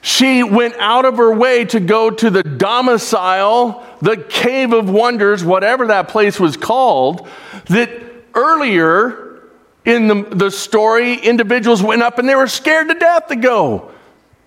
She 0.03 0.43
went 0.43 0.75
out 0.77 1.07
of 1.07 1.17
her 1.17 1.33
way 1.33 1.65
to 1.67 1.81
go 1.81 2.11
to 2.11 2.29
the 2.29 2.43
domicile, 2.43 3.83
the 4.03 4.17
cave 4.17 4.73
of 4.73 4.91
wonders, 4.91 5.45
whatever 5.45 5.87
that 5.87 6.09
place 6.09 6.39
was 6.39 6.57
called, 6.57 7.29
that 7.67 7.91
earlier 8.35 9.49
in 9.85 10.09
the, 10.09 10.23
the 10.25 10.51
story, 10.51 11.15
individuals 11.15 11.83
went 11.83 12.03
up 12.03 12.19
and 12.19 12.29
they 12.29 12.35
were 12.35 12.49
scared 12.49 12.89
to 12.89 12.95
death 12.95 13.29
to 13.29 13.37
go. 13.37 13.93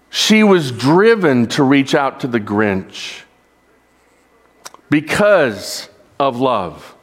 She 0.09 0.43
was 0.43 0.71
driven 0.71 1.47
to 1.47 1.63
reach 1.63 1.95
out 1.95 2.19
to 2.19 2.27
the 2.27 2.39
Grinch 2.39 3.23
because 4.89 5.89
of 6.19 6.37
love. 6.39 6.95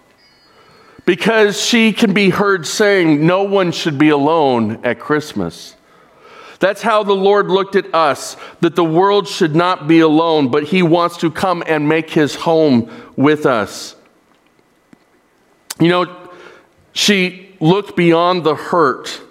Because 1.05 1.61
she 1.61 1.93
can 1.93 2.13
be 2.13 2.31
heard 2.31 2.67
saying, 2.67 3.27
No 3.27 3.43
one 3.43 3.73
should 3.73 3.99
be 3.99 4.11
alone 4.11 4.85
at 4.85 5.01
Christmas. 5.01 5.75
That's 6.63 6.81
how 6.81 7.03
the 7.03 7.13
Lord 7.13 7.49
looked 7.49 7.75
at 7.75 7.93
us, 7.93 8.37
that 8.61 8.77
the 8.77 8.85
world 8.85 9.27
should 9.27 9.57
not 9.57 9.89
be 9.89 9.99
alone, 9.99 10.49
but 10.49 10.63
He 10.63 10.81
wants 10.81 11.17
to 11.17 11.29
come 11.29 11.65
and 11.67 11.89
make 11.89 12.09
His 12.09 12.37
home 12.37 12.89
with 13.17 13.47
us. 13.47 13.97
You 15.81 15.89
know, 15.89 16.29
she 16.93 17.57
looked 17.59 17.97
beyond 17.97 18.45
the 18.45 18.55
hurt. 18.55 19.23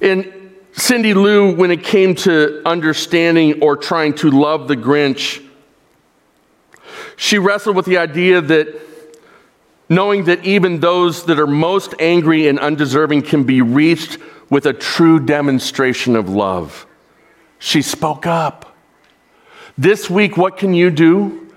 And 0.00 0.32
Cindy 0.72 1.12
Lou, 1.12 1.54
when 1.54 1.70
it 1.70 1.84
came 1.84 2.14
to 2.14 2.62
understanding 2.64 3.62
or 3.62 3.76
trying 3.76 4.14
to 4.14 4.30
love 4.30 4.66
the 4.66 4.78
Grinch, 4.78 5.46
she 7.16 7.36
wrestled 7.36 7.76
with 7.76 7.84
the 7.84 7.98
idea 7.98 8.40
that 8.40 8.80
knowing 9.90 10.24
that 10.24 10.42
even 10.42 10.80
those 10.80 11.26
that 11.26 11.38
are 11.38 11.46
most 11.46 11.94
angry 12.00 12.48
and 12.48 12.58
undeserving 12.58 13.20
can 13.20 13.44
be 13.44 13.60
reached 13.60 14.16
with 14.50 14.66
a 14.66 14.72
true 14.72 15.18
demonstration 15.18 16.16
of 16.16 16.28
love. 16.28 16.86
She 17.58 17.82
spoke 17.82 18.26
up. 18.26 18.76
This 19.76 20.08
week, 20.08 20.36
what 20.36 20.56
can 20.56 20.74
you 20.74 20.90
do 20.90 21.52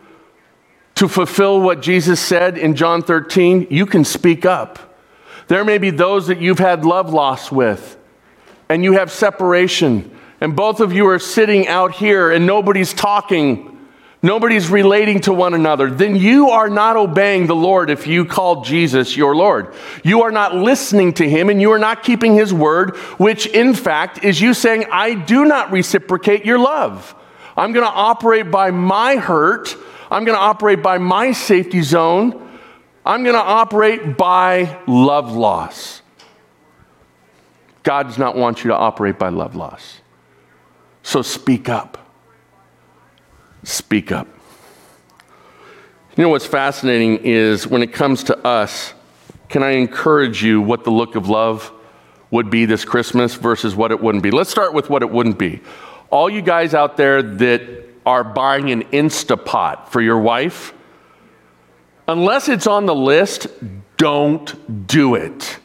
to 0.95 1.07
fulfill 1.07 1.61
what 1.61 1.81
Jesus 1.81 2.19
said 2.19 2.57
in 2.57 2.75
John 2.75 3.01
13? 3.01 3.67
You 3.69 3.85
can 3.85 4.03
speak 4.03 4.45
up. 4.45 4.97
There 5.47 5.63
may 5.63 5.77
be 5.77 5.91
those 5.91 6.27
that 6.27 6.41
you've 6.41 6.59
had 6.59 6.85
love 6.85 7.13
loss 7.13 7.51
with 7.51 7.97
and 8.69 8.83
you 8.83 8.93
have 8.93 9.11
separation, 9.11 10.11
and 10.41 10.55
both 10.55 10.79
of 10.81 10.91
you 10.91 11.07
are 11.07 11.19
sitting 11.19 11.67
out 11.67 11.93
here 11.93 12.31
and 12.31 12.45
nobody's 12.45 12.93
talking, 12.93 13.76
nobody's 14.21 14.69
relating 14.69 15.21
to 15.21 15.33
one 15.33 15.53
another, 15.53 15.89
then 15.89 16.15
you 16.15 16.49
are 16.49 16.69
not 16.69 16.97
obeying 16.97 17.47
the 17.47 17.55
Lord 17.55 17.89
if 17.89 18.07
you 18.07 18.25
call 18.25 18.63
Jesus 18.63 19.15
your 19.15 19.35
Lord. 19.35 19.73
You 20.03 20.23
are 20.23 20.31
not 20.31 20.55
listening 20.55 21.13
to 21.13 21.29
him 21.29 21.49
and 21.49 21.61
you 21.61 21.71
are 21.71 21.79
not 21.79 22.03
keeping 22.03 22.35
his 22.35 22.53
word, 22.53 22.95
which 23.17 23.47
in 23.47 23.73
fact 23.73 24.23
is 24.23 24.41
you 24.41 24.53
saying, 24.53 24.85
I 24.91 25.13
do 25.13 25.45
not 25.45 25.71
reciprocate 25.71 26.45
your 26.45 26.59
love. 26.59 27.15
I'm 27.55 27.73
going 27.73 27.85
to 27.85 27.91
operate 27.91 28.51
by 28.51 28.71
my 28.71 29.15
hurt. 29.15 29.75
I'm 30.11 30.25
going 30.25 30.37
to 30.37 30.41
operate 30.41 30.81
by 30.81 30.97
my 30.97 31.31
safety 31.31 31.81
zone. 31.81 32.43
I'm 33.05 33.23
going 33.23 33.35
to 33.35 33.41
operate 33.41 34.17
by 34.17 34.79
love 34.85 35.35
loss. 35.35 36.01
God 37.83 38.07
does 38.07 38.17
not 38.17 38.35
want 38.35 38.63
you 38.63 38.69
to 38.69 38.75
operate 38.75 39.17
by 39.17 39.29
love 39.29 39.55
loss. 39.55 40.01
So 41.03 41.21
speak 41.21 41.69
up. 41.69 42.06
Speak 43.67 44.13
up. 44.13 44.29
You 46.15 46.23
know 46.23 46.29
what's 46.29 46.45
fascinating 46.45 47.17
is 47.25 47.67
when 47.67 47.83
it 47.83 47.91
comes 47.91 48.23
to 48.23 48.47
us, 48.47 48.93
can 49.49 49.61
I 49.61 49.71
encourage 49.71 50.41
you 50.41 50.61
what 50.61 50.85
the 50.85 50.89
look 50.89 51.15
of 51.15 51.27
love 51.27 51.69
would 52.31 52.49
be 52.49 52.63
this 52.63 52.85
Christmas 52.85 53.35
versus 53.35 53.75
what 53.75 53.91
it 53.91 54.01
wouldn't 54.01 54.23
be? 54.23 54.31
Let's 54.31 54.49
start 54.49 54.73
with 54.73 54.89
what 54.89 55.01
it 55.01 55.11
wouldn't 55.11 55.37
be. 55.37 55.59
All 56.09 56.29
you 56.29 56.41
guys 56.41 56.73
out 56.73 56.95
there 56.95 57.21
that 57.21 57.61
are 58.05 58.23
buying 58.23 58.71
an 58.71 58.83
Instapot 58.85 59.89
for 59.89 59.99
your 59.99 60.19
wife, 60.19 60.73
unless 62.07 62.47
it's 62.47 62.67
on 62.67 62.85
the 62.85 62.95
list, 62.95 63.47
don't 63.97 64.87
do 64.87 65.15
it. 65.15 65.59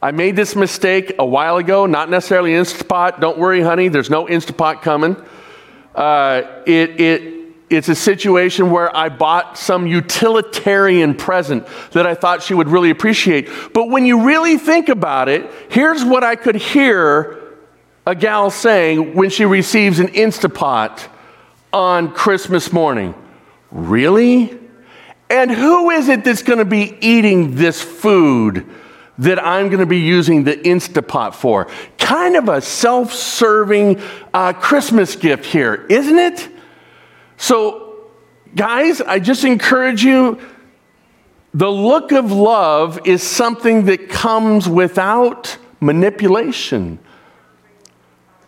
I 0.00 0.12
made 0.12 0.34
this 0.34 0.56
mistake 0.56 1.16
a 1.18 1.26
while 1.26 1.58
ago, 1.58 1.84
not 1.84 2.08
necessarily 2.08 2.52
Instapot. 2.52 3.20
Don't 3.20 3.36
worry, 3.36 3.60
honey, 3.60 3.88
there's 3.88 4.08
no 4.08 4.24
Instapot 4.24 4.80
coming. 4.80 5.14
Uh, 5.94 6.62
it, 6.66 7.00
it, 7.00 7.33
it's 7.70 7.88
a 7.88 7.94
situation 7.94 8.70
where 8.70 8.94
I 8.94 9.08
bought 9.08 9.56
some 9.56 9.86
utilitarian 9.86 11.14
present 11.14 11.66
that 11.92 12.06
I 12.06 12.14
thought 12.14 12.42
she 12.42 12.54
would 12.54 12.68
really 12.68 12.90
appreciate. 12.90 13.48
But 13.72 13.88
when 13.88 14.04
you 14.04 14.24
really 14.26 14.58
think 14.58 14.88
about 14.88 15.28
it, 15.28 15.50
here's 15.70 16.04
what 16.04 16.22
I 16.22 16.36
could 16.36 16.56
hear 16.56 17.40
a 18.06 18.14
gal 18.14 18.50
saying 18.50 19.14
when 19.14 19.30
she 19.30 19.44
receives 19.46 19.98
an 19.98 20.08
Instapot 20.08 21.08
on 21.72 22.12
Christmas 22.12 22.72
morning. 22.72 23.14
Really? 23.70 24.58
And 25.30 25.50
who 25.50 25.90
is 25.90 26.08
it 26.08 26.22
that's 26.22 26.42
going 26.42 26.58
to 26.58 26.64
be 26.66 26.96
eating 27.00 27.54
this 27.56 27.82
food 27.82 28.66
that 29.18 29.44
I'm 29.44 29.68
going 29.68 29.80
to 29.80 29.86
be 29.86 30.00
using 30.00 30.44
the 30.44 30.54
Instapot 30.54 31.34
for? 31.34 31.68
Kind 31.98 32.36
of 32.36 32.48
a 32.48 32.60
self 32.60 33.12
serving 33.12 34.00
uh, 34.34 34.52
Christmas 34.52 35.16
gift 35.16 35.46
here, 35.46 35.86
isn't 35.88 36.18
it? 36.18 36.50
So, 37.36 38.06
guys, 38.54 39.00
I 39.00 39.18
just 39.18 39.44
encourage 39.44 40.04
you 40.04 40.40
the 41.52 41.70
look 41.70 42.10
of 42.10 42.32
love 42.32 43.06
is 43.06 43.22
something 43.22 43.84
that 43.84 44.08
comes 44.08 44.68
without 44.68 45.56
manipulation. 45.80 46.98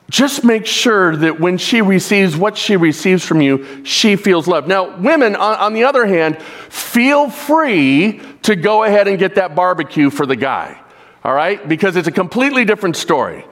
Just 0.08 0.44
make 0.44 0.66
sure 0.66 1.16
that 1.16 1.40
when 1.40 1.58
she 1.58 1.82
receives 1.82 2.36
what 2.36 2.56
she 2.56 2.76
receives 2.76 3.24
from 3.24 3.40
you, 3.40 3.84
she 3.84 4.16
feels 4.16 4.46
loved. 4.46 4.68
Now, 4.68 4.96
women, 4.98 5.34
on, 5.34 5.56
on, 5.56 5.72
the 5.72 5.84
other 5.84 6.06
hand, 6.06 6.40
feel 6.42 7.28
free 7.28 8.20
to 8.42 8.54
go 8.54 8.84
ahead 8.84 9.08
and 9.08 9.18
get 9.18 9.34
that 9.34 9.56
barbecue 9.56 10.10
for 10.10 10.24
the 10.24 10.36
guy, 10.36 10.80
all 11.24 11.34
right? 11.34 11.68
Because 11.68 11.96
it's 11.96 12.06
a 12.06 12.12
completely 12.12 12.64
different 12.64 12.96
story. 12.96 13.44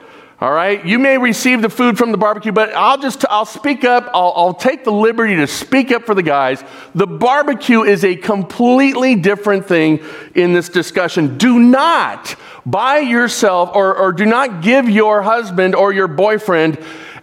All 0.45 0.51
right, 0.51 0.85
you 0.85 0.99
may 0.99 1.17
receive 1.17 1.63
the 1.63 1.71
food 1.71 1.97
from 1.97 2.11
the 2.11 2.19
barbecue, 2.19 2.51
but 2.51 2.71
I'll 2.75 2.99
just 2.99 3.25
I'll 3.31 3.47
speak 3.47 3.83
up. 3.83 4.11
I'll, 4.13 4.31
I'll, 4.35 4.53
take 4.53 4.83
the 4.83 4.91
liberty 4.91 5.37
to 5.37 5.47
speak 5.47 5.91
up 5.91 6.03
for 6.03 6.13
the 6.13 6.21
guys. 6.21 6.63
The 6.93 7.07
barbecue 7.07 7.81
is 7.81 8.05
a 8.05 8.15
completely 8.15 9.15
different 9.15 9.65
thing 9.65 10.01
in 10.35 10.53
this 10.53 10.69
discussion. 10.69 11.39
Do 11.39 11.57
not 11.57 12.35
buy 12.63 12.99
yourself 12.99 13.71
or, 13.73 13.97
or 13.97 14.11
do 14.11 14.27
not 14.27 14.61
give 14.61 14.87
your 14.87 15.23
husband 15.23 15.73
or 15.73 15.91
your 15.91 16.07
boyfriend 16.07 16.77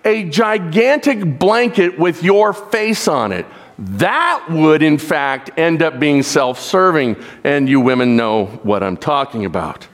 a 0.04 0.28
gigantic 0.28 1.38
blanket 1.38 2.00
with 2.00 2.24
your 2.24 2.52
face 2.52 3.06
on 3.06 3.30
it. 3.30 3.46
That 3.78 4.48
would, 4.50 4.82
in 4.82 4.98
fact, 4.98 5.56
end 5.56 5.80
up 5.80 6.00
being 6.00 6.24
self 6.24 6.58
serving, 6.58 7.22
and 7.44 7.68
you 7.68 7.78
women 7.78 8.16
know 8.16 8.46
what 8.64 8.82
I'm 8.82 8.96
talking 8.96 9.44
about. 9.44 9.86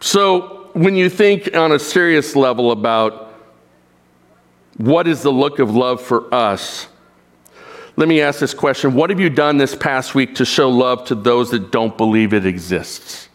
So, 0.00 0.59
when 0.74 0.96
you 0.96 1.08
think 1.08 1.54
on 1.54 1.72
a 1.72 1.78
serious 1.78 2.36
level 2.36 2.70
about 2.70 3.34
what 4.76 5.06
is 5.06 5.22
the 5.22 5.30
look 5.30 5.58
of 5.58 5.74
love 5.74 6.00
for 6.00 6.32
us, 6.32 6.88
let 7.96 8.08
me 8.08 8.20
ask 8.20 8.40
this 8.40 8.54
question 8.54 8.94
What 8.94 9.10
have 9.10 9.20
you 9.20 9.30
done 9.30 9.58
this 9.58 9.74
past 9.74 10.14
week 10.14 10.36
to 10.36 10.44
show 10.44 10.70
love 10.70 11.04
to 11.06 11.14
those 11.14 11.50
that 11.50 11.70
don't 11.70 11.96
believe 11.96 12.32
it 12.32 12.46
exists? 12.46 13.28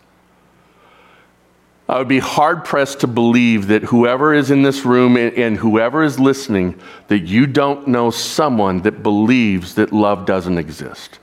I 1.88 2.00
would 2.00 2.08
be 2.08 2.20
hard 2.20 2.66
pressed 2.66 3.02
to 3.02 3.08
believe 3.08 3.68
that 3.68 3.84
whoever 3.84 4.34
is 4.34 4.50
in 4.50 4.64
this 4.64 4.86
room 4.86 5.18
and 5.18 5.56
whoever 5.56 6.04
is 6.04 6.20
listening, 6.20 6.80
that 7.10 7.20
you 7.20 7.46
don't 7.46 7.88
know 7.88 8.10
someone 8.10 8.82
that 8.82 9.04
believes 9.04 9.76
that 9.76 9.94
love 9.94 10.26
doesn't 10.26 10.58
exist, 10.58 11.20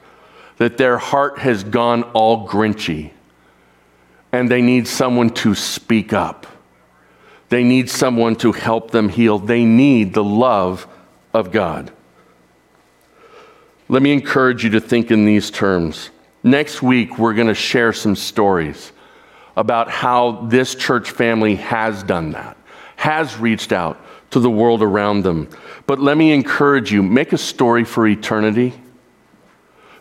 that 0.58 0.78
their 0.78 0.98
heart 0.98 1.40
has 1.40 1.64
gone 1.64 2.04
all 2.12 2.46
grinchy 2.46 3.10
and 4.32 4.50
they 4.50 4.62
need 4.62 4.88
someone 4.88 5.30
to 5.30 5.54
speak 5.54 6.12
up. 6.12 6.46
They 7.50 7.62
need 7.62 7.90
someone 7.90 8.36
to 8.36 8.52
help 8.52 8.90
them 8.90 9.10
heal. 9.10 9.38
They 9.38 9.64
need 9.64 10.14
the 10.14 10.24
love 10.24 10.86
of 11.34 11.52
God. 11.52 11.92
Let 13.88 14.00
me 14.00 14.12
encourage 14.12 14.64
you 14.64 14.70
to 14.70 14.80
think 14.80 15.10
in 15.10 15.26
these 15.26 15.50
terms. 15.50 16.08
Next 16.42 16.82
week, 16.82 17.18
we're 17.18 17.34
going 17.34 17.48
to 17.48 17.54
share 17.54 17.92
some 17.92 18.16
stories 18.16 18.92
about 19.54 19.90
how 19.90 20.46
this 20.46 20.74
church 20.74 21.10
family 21.10 21.56
has 21.56 22.02
done 22.02 22.30
that, 22.32 22.56
has 22.96 23.38
reached 23.38 23.70
out 23.70 24.02
to 24.30 24.40
the 24.40 24.50
world 24.50 24.82
around 24.82 25.24
them. 25.24 25.46
But 25.86 26.00
let 26.00 26.16
me 26.16 26.32
encourage 26.32 26.90
you 26.90 27.02
make 27.02 27.34
a 27.34 27.38
story 27.38 27.84
for 27.84 28.06
eternity. 28.06 28.72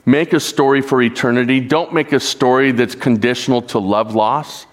Make 0.05 0.33
a 0.33 0.39
story 0.39 0.81
for 0.81 1.01
eternity. 1.01 1.59
Don't 1.59 1.93
make 1.93 2.11
a 2.11 2.19
story 2.19 2.71
that's 2.71 2.95
conditional 2.95 3.61
to 3.63 3.79
love 3.79 4.15
loss. 4.15 4.65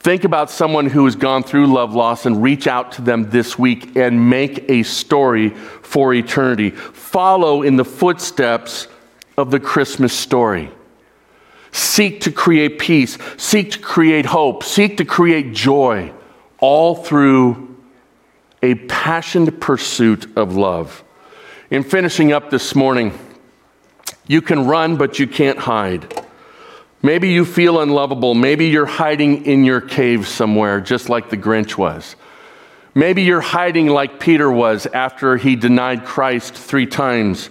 Think 0.00 0.24
about 0.24 0.50
someone 0.50 0.86
who 0.86 1.04
has 1.04 1.16
gone 1.16 1.42
through 1.42 1.66
love 1.66 1.94
loss 1.94 2.26
and 2.26 2.42
reach 2.42 2.66
out 2.66 2.92
to 2.92 3.02
them 3.02 3.30
this 3.30 3.58
week 3.58 3.96
and 3.96 4.30
make 4.30 4.70
a 4.70 4.82
story 4.84 5.50
for 5.50 6.14
eternity. 6.14 6.70
Follow 6.70 7.62
in 7.62 7.76
the 7.76 7.84
footsteps 7.84 8.88
of 9.36 9.50
the 9.50 9.60
Christmas 9.60 10.12
story. 10.12 10.70
Seek 11.72 12.20
to 12.22 12.32
create 12.32 12.78
peace, 12.78 13.18
seek 13.36 13.72
to 13.72 13.78
create 13.78 14.26
hope, 14.26 14.62
seek 14.62 14.96
to 14.96 15.04
create 15.04 15.52
joy, 15.52 16.12
all 16.58 16.94
through 16.94 17.76
a 18.62 18.74
passionate 18.74 19.60
pursuit 19.60 20.36
of 20.36 20.56
love. 20.56 21.04
In 21.70 21.82
finishing 21.82 22.32
up 22.32 22.50
this 22.50 22.74
morning, 22.74 23.12
you 24.26 24.42
can 24.42 24.66
run, 24.66 24.96
but 24.96 25.18
you 25.18 25.26
can't 25.26 25.58
hide. 25.58 26.12
Maybe 27.02 27.28
you 27.28 27.44
feel 27.44 27.80
unlovable. 27.80 28.34
Maybe 28.34 28.66
you're 28.66 28.86
hiding 28.86 29.46
in 29.46 29.64
your 29.64 29.80
cave 29.80 30.26
somewhere, 30.26 30.80
just 30.80 31.08
like 31.08 31.30
the 31.30 31.36
Grinch 31.36 31.76
was. 31.76 32.16
Maybe 32.94 33.22
you're 33.22 33.40
hiding 33.40 33.88
like 33.88 34.18
Peter 34.18 34.50
was 34.50 34.86
after 34.86 35.36
he 35.36 35.54
denied 35.54 36.04
Christ 36.04 36.54
three 36.54 36.86
times. 36.86 37.50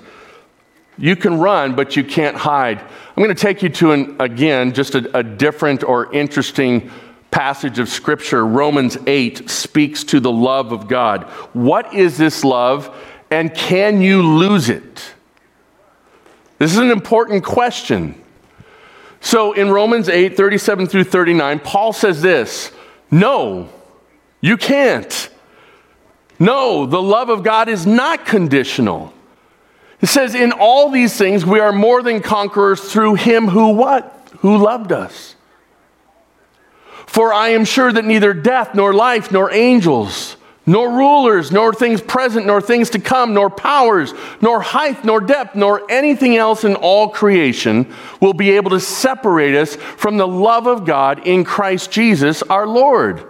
You 0.98 1.16
can 1.16 1.40
run, 1.40 1.76
but 1.76 1.96
you 1.96 2.04
can't 2.04 2.36
hide. 2.36 2.80
I'm 2.80 3.24
going 3.24 3.34
to 3.34 3.42
take 3.42 3.62
you 3.62 3.70
to, 3.70 3.92
an, 3.92 4.16
again, 4.20 4.74
just 4.74 4.96
a, 4.96 5.18
a 5.18 5.24
different 5.24 5.84
or 5.84 6.14
interesting 6.14 6.90
passage 7.32 7.80
of 7.80 7.90
Scripture. 7.90 8.46
Romans 8.46 8.98
8 9.06 9.50
speaks 9.50 10.04
to 10.06 10.20
the 10.20 10.32
love 10.32 10.72
of 10.72 10.88
God. 10.88 11.24
What 11.54 11.94
is 11.94 12.18
this 12.18 12.44
love, 12.44 12.94
and 13.30 13.54
can 13.54 14.02
you 14.02 14.22
lose 14.22 14.70
it? 14.70 15.15
This 16.58 16.72
is 16.72 16.78
an 16.78 16.92
important 16.92 17.44
question. 17.44 18.22
So 19.20 19.54
in 19.54 19.70
Romans 19.70 20.08
8, 20.08 20.38
37 20.38 20.88
through 20.88 21.04
39, 21.06 21.60
Paul 21.60 21.94
says 21.94 22.22
this 22.22 22.72
No, 23.12 23.70
you 24.42 24.58
can't. 24.58 25.30
No, 26.38 26.86
the 26.86 27.02
love 27.02 27.30
of 27.30 27.44
God 27.44 27.70
is 27.70 27.88
not 27.88 28.26
conditional. 28.26 29.14
It 30.02 30.08
says, 30.08 30.36
In 30.36 30.52
all 30.52 30.90
these 30.90 31.18
things 31.18 31.46
we 31.46 31.60
are 31.60 31.72
more 31.72 32.04
than 32.04 32.22
conquerors 32.22 32.82
through 32.82 33.16
him 33.16 33.48
who 33.48 33.70
what? 33.70 34.12
Who 34.40 34.58
loved 34.58 34.92
us. 34.92 35.36
For 37.08 37.34
I 37.34 37.50
am 37.50 37.66
sure 37.66 37.92
that 37.92 38.06
neither 38.06 38.34
death, 38.34 38.76
nor 38.76 38.94
life, 38.94 39.32
nor 39.32 39.52
angels, 39.52 40.36
nor 40.66 40.90
rulers, 40.92 41.52
nor 41.52 41.74
things 41.74 42.02
present, 42.02 42.46
nor 42.46 42.60
things 42.60 42.90
to 42.92 43.00
come, 43.00 43.34
nor 43.34 43.50
powers, 43.50 44.14
nor 44.42 44.62
height, 44.62 45.06
nor 45.06 45.22
depth, 45.22 45.56
nor 45.56 45.90
anything 45.92 46.36
else 46.36 46.64
in 46.64 46.76
all 46.76 47.10
creation 47.10 47.94
will 48.20 48.34
be 48.34 48.52
able 48.52 48.72
to 48.72 48.80
separate 48.80 49.56
us 49.56 49.76
from 49.76 50.18
the 50.18 50.28
love 50.28 50.66
of 50.66 50.86
God 50.86 51.28
in 51.28 51.44
Christ 51.44 51.92
Jesus 51.92 52.42
our 52.44 52.66
Lord. 52.66 53.24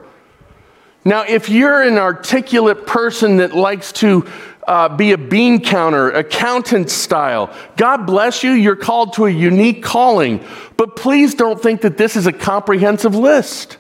Now, 1.03 1.23
if 1.23 1.49
you're 1.49 1.83
an 1.83 1.97
articulate 1.97 2.87
person 2.87 3.37
that 3.37 3.53
likes 3.53 3.91
to 3.93 4.27
uh, 4.67 4.89
be 4.89 5.11
a 5.11 5.17
bean 5.17 5.61
counter, 5.61 6.09
accountant 6.09 6.89
style, 6.89 7.53
God 7.77 8.07
bless 8.07 8.43
you, 8.43 8.51
you're 8.51 8.75
called 8.75 9.13
to 9.13 9.25
a 9.25 9.29
unique 9.29 9.83
calling. 9.83 10.43
But 10.77 10.95
please 10.95 11.35
don't 11.35 11.61
think 11.61 11.81
that 11.81 11.97
this 11.97 12.15
is 12.15 12.25
a 12.25 12.33
comprehensive 12.33 13.13
list. 13.13 13.77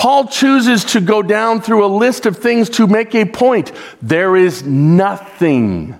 Paul 0.00 0.28
chooses 0.28 0.82
to 0.92 1.00
go 1.02 1.20
down 1.20 1.60
through 1.60 1.84
a 1.84 1.94
list 1.94 2.24
of 2.24 2.38
things 2.38 2.70
to 2.70 2.86
make 2.86 3.14
a 3.14 3.26
point. 3.26 3.70
There 4.00 4.34
is 4.34 4.62
nothing 4.62 5.94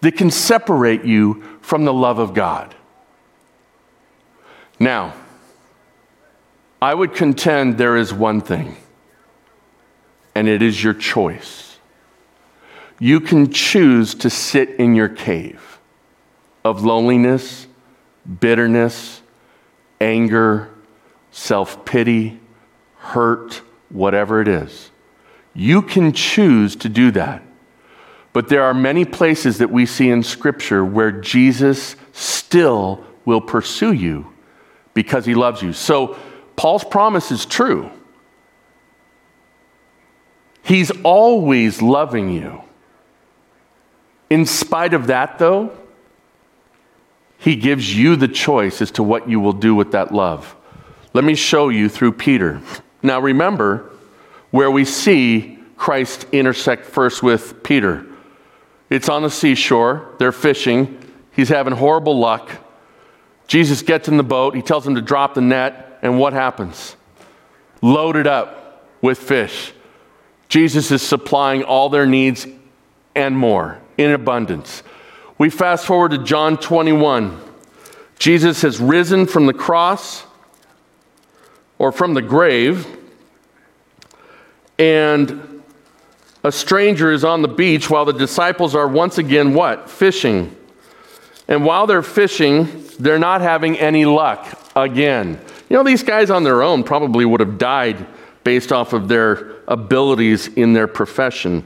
that 0.00 0.12
can 0.12 0.30
separate 0.30 1.04
you 1.04 1.42
from 1.60 1.84
the 1.84 1.92
love 1.92 2.18
of 2.18 2.32
God. 2.32 2.74
Now, 4.80 5.12
I 6.80 6.94
would 6.94 7.12
contend 7.14 7.76
there 7.76 7.98
is 7.98 8.14
one 8.14 8.40
thing, 8.40 8.78
and 10.34 10.48
it 10.48 10.62
is 10.62 10.82
your 10.82 10.94
choice. 10.94 11.76
You 12.98 13.20
can 13.20 13.52
choose 13.52 14.14
to 14.14 14.30
sit 14.30 14.70
in 14.76 14.94
your 14.94 15.10
cave 15.10 15.80
of 16.64 16.82
loneliness, 16.82 17.66
bitterness, 18.40 19.20
anger, 20.00 20.70
self 21.30 21.84
pity 21.84 22.40
hurt, 23.04 23.60
whatever 23.90 24.40
it 24.40 24.48
is. 24.48 24.90
You 25.52 25.82
can 25.82 26.12
choose 26.12 26.74
to 26.76 26.88
do 26.88 27.10
that. 27.12 27.42
But 28.32 28.48
there 28.48 28.64
are 28.64 28.74
many 28.74 29.04
places 29.04 29.58
that 29.58 29.70
we 29.70 29.86
see 29.86 30.08
in 30.08 30.22
Scripture 30.22 30.84
where 30.84 31.12
Jesus 31.12 31.94
still 32.12 33.04
will 33.24 33.40
pursue 33.40 33.92
you 33.92 34.32
because 34.94 35.24
he 35.24 35.34
loves 35.34 35.62
you. 35.62 35.72
So 35.72 36.16
Paul's 36.56 36.84
promise 36.84 37.30
is 37.30 37.46
true. 37.46 37.90
He's 40.62 40.90
always 41.02 41.82
loving 41.82 42.30
you. 42.30 42.62
In 44.30 44.46
spite 44.46 44.94
of 44.94 45.08
that, 45.08 45.38
though, 45.38 45.76
he 47.38 47.54
gives 47.54 47.94
you 47.96 48.16
the 48.16 48.28
choice 48.28 48.80
as 48.80 48.90
to 48.92 49.02
what 49.02 49.28
you 49.28 49.38
will 49.38 49.52
do 49.52 49.74
with 49.74 49.92
that 49.92 50.12
love. 50.12 50.56
Let 51.12 51.22
me 51.22 51.34
show 51.34 51.68
you 51.68 51.88
through 51.88 52.12
Peter. 52.12 52.62
Now, 53.04 53.20
remember 53.20 53.90
where 54.50 54.70
we 54.70 54.86
see 54.86 55.58
Christ 55.76 56.26
intersect 56.32 56.86
first 56.86 57.22
with 57.22 57.62
Peter. 57.62 58.06
It's 58.88 59.10
on 59.10 59.22
the 59.22 59.30
seashore, 59.30 60.14
they're 60.18 60.32
fishing, 60.32 60.98
he's 61.32 61.50
having 61.50 61.74
horrible 61.74 62.18
luck. 62.18 62.50
Jesus 63.46 63.82
gets 63.82 64.08
in 64.08 64.16
the 64.16 64.22
boat, 64.22 64.56
he 64.56 64.62
tells 64.62 64.86
him 64.86 64.94
to 64.94 65.02
drop 65.02 65.34
the 65.34 65.42
net, 65.42 65.98
and 66.00 66.18
what 66.18 66.32
happens? 66.32 66.96
Loaded 67.82 68.26
up 68.26 68.88
with 69.02 69.18
fish. 69.18 69.74
Jesus 70.48 70.90
is 70.90 71.02
supplying 71.02 71.62
all 71.62 71.90
their 71.90 72.06
needs 72.06 72.46
and 73.14 73.36
more 73.36 73.80
in 73.98 74.12
abundance. 74.12 74.82
We 75.36 75.50
fast 75.50 75.84
forward 75.84 76.12
to 76.12 76.18
John 76.18 76.56
21. 76.56 77.38
Jesus 78.18 78.62
has 78.62 78.80
risen 78.80 79.26
from 79.26 79.44
the 79.44 79.52
cross 79.52 80.24
or 81.78 81.92
from 81.92 82.14
the 82.14 82.22
grave, 82.22 82.86
and 84.78 85.62
a 86.42 86.52
stranger 86.52 87.10
is 87.10 87.24
on 87.24 87.42
the 87.42 87.48
beach 87.48 87.88
while 87.88 88.04
the 88.04 88.12
disciples 88.12 88.74
are 88.74 88.86
once 88.86 89.18
again 89.18 89.54
what? 89.54 89.88
Fishing. 89.88 90.54
And 91.48 91.64
while 91.64 91.86
they're 91.86 92.02
fishing, 92.02 92.84
they're 92.98 93.18
not 93.18 93.40
having 93.40 93.78
any 93.78 94.04
luck 94.04 94.58
again. 94.76 95.40
You 95.68 95.76
know, 95.76 95.82
these 95.82 96.02
guys 96.02 96.30
on 96.30 96.44
their 96.44 96.62
own 96.62 96.84
probably 96.84 97.24
would 97.24 97.40
have 97.40 97.58
died 97.58 98.06
based 98.44 98.72
off 98.72 98.92
of 98.92 99.08
their 99.08 99.54
abilities 99.66 100.48
in 100.48 100.74
their 100.74 100.86
profession. 100.86 101.64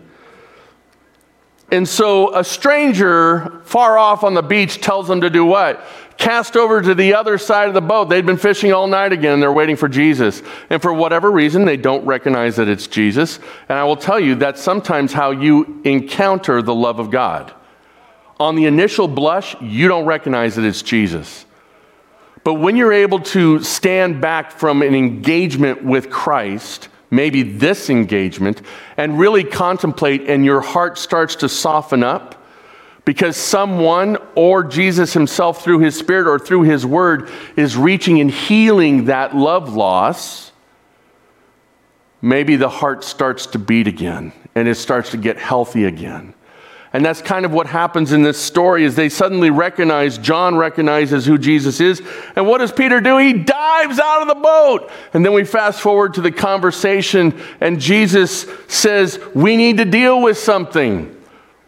And 1.70 1.86
so 1.86 2.34
a 2.34 2.42
stranger 2.42 3.60
far 3.64 3.98
off 3.98 4.24
on 4.24 4.34
the 4.34 4.42
beach 4.42 4.80
tells 4.80 5.06
them 5.06 5.20
to 5.20 5.30
do 5.30 5.44
what? 5.44 5.84
Cast 6.16 6.56
over 6.56 6.80
to 6.80 6.94
the 6.94 7.14
other 7.14 7.38
side 7.38 7.68
of 7.68 7.74
the 7.74 7.80
boat. 7.80 8.08
They'd 8.08 8.26
been 8.26 8.38
fishing 8.38 8.72
all 8.72 8.88
night 8.88 9.12
again 9.12 9.34
and 9.34 9.42
they're 9.42 9.52
waiting 9.52 9.76
for 9.76 9.88
Jesus. 9.88 10.42
And 10.70 10.80
for 10.80 10.92
whatever 10.92 11.30
reason, 11.30 11.64
they 11.64 11.76
don't 11.76 12.04
recognize 12.04 12.56
that 12.56 12.68
it's 12.68 12.86
Jesus. 12.86 13.38
And 13.68 13.78
I 13.78 13.84
will 13.84 13.96
tell 13.96 14.18
you 14.18 14.34
that's 14.34 14.60
sometimes 14.60 15.12
how 15.12 15.30
you 15.30 15.80
encounter 15.84 16.62
the 16.62 16.74
love 16.74 16.98
of 16.98 17.10
God. 17.10 17.52
On 18.40 18.56
the 18.56 18.64
initial 18.64 19.06
blush, 19.06 19.60
you 19.60 19.88
don't 19.88 20.06
recognize 20.06 20.56
that 20.56 20.64
it's 20.64 20.82
Jesus. 20.82 21.44
But 22.44 22.54
when 22.54 22.76
you're 22.76 22.92
able 22.92 23.20
to 23.20 23.62
stand 23.62 24.20
back 24.20 24.52
from 24.52 24.80
an 24.82 24.94
engagement 24.94 25.84
with 25.84 26.08
Christ, 26.08 26.88
maybe 27.10 27.42
this 27.42 27.90
engagement, 27.90 28.62
and 28.96 29.18
really 29.18 29.44
contemplate, 29.44 30.28
and 30.28 30.44
your 30.44 30.60
heart 30.60 30.98
starts 30.98 31.36
to 31.36 31.48
soften 31.48 32.02
up 32.02 32.34
because 33.04 33.38
someone 33.38 34.18
or 34.34 34.62
Jesus 34.62 35.14
himself, 35.14 35.64
through 35.64 35.78
his 35.78 35.96
Spirit 35.96 36.30
or 36.30 36.38
through 36.38 36.64
his 36.64 36.84
word, 36.84 37.30
is 37.56 37.74
reaching 37.74 38.20
and 38.20 38.30
healing 38.30 39.06
that 39.06 39.34
love 39.34 39.74
loss, 39.74 40.52
maybe 42.20 42.56
the 42.56 42.68
heart 42.68 43.02
starts 43.02 43.46
to 43.46 43.58
beat 43.58 43.86
again 43.86 44.30
and 44.54 44.68
it 44.68 44.74
starts 44.74 45.12
to 45.12 45.16
get 45.16 45.38
healthy 45.38 45.84
again. 45.84 46.34
And 46.98 47.04
that's 47.04 47.22
kind 47.22 47.44
of 47.44 47.52
what 47.52 47.68
happens 47.68 48.10
in 48.10 48.24
this 48.24 48.42
story 48.42 48.82
is 48.82 48.96
they 48.96 49.08
suddenly 49.08 49.50
recognize, 49.50 50.18
John 50.18 50.56
recognizes 50.56 51.24
who 51.24 51.38
Jesus 51.38 51.78
is. 51.78 52.02
And 52.34 52.44
what 52.44 52.58
does 52.58 52.72
Peter 52.72 53.00
do? 53.00 53.18
He 53.18 53.34
dives 53.34 54.00
out 54.00 54.22
of 54.22 54.26
the 54.26 54.34
boat. 54.34 54.90
And 55.14 55.24
then 55.24 55.32
we 55.32 55.44
fast 55.44 55.80
forward 55.80 56.14
to 56.14 56.20
the 56.20 56.32
conversation 56.32 57.40
and 57.60 57.80
Jesus 57.80 58.46
says, 58.66 59.20
we 59.32 59.56
need 59.56 59.76
to 59.76 59.84
deal 59.84 60.20
with 60.20 60.38
something. 60.38 61.16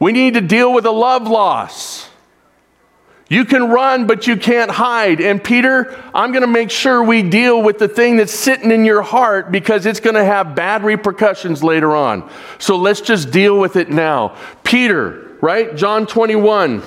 We 0.01 0.11
need 0.11 0.35
to 0.35 0.41
deal 0.41 0.75
with 0.75 0.85
a 0.85 0.91
love 0.91 1.29
loss. 1.29 2.10
You 3.31 3.45
can 3.45 3.71
run, 3.71 4.09
but 4.09 4.27
you 4.27 4.37
can't 4.37 4.73
hide. 4.73 5.21
And 5.21 5.43
Peter, 5.43 5.97
I'm 6.13 6.33
going 6.33 6.43
to 6.43 6.49
make 6.49 6.69
sure 6.69 7.01
we 7.01 7.23
deal 7.23 7.63
with 7.63 7.79
the 7.79 7.87
thing 7.87 8.17
that's 8.17 8.35
sitting 8.35 8.73
in 8.73 8.85
your 8.85 9.03
heart 9.03 9.53
because 9.53 9.87
it's 9.87 10.01
going 10.01 10.17
to 10.17 10.25
have 10.25 10.57
bad 10.57 10.83
repercussions 10.83 11.63
later 11.63 11.95
on. 11.95 12.29
So 12.59 12.75
let's 12.75 13.01
just 13.01 13.31
deal 13.31 13.57
with 13.61 13.77
it 13.77 13.89
now. 13.89 14.37
Peter, 14.65 15.37
right? 15.41 15.77
John 15.77 16.07
21. 16.07 16.83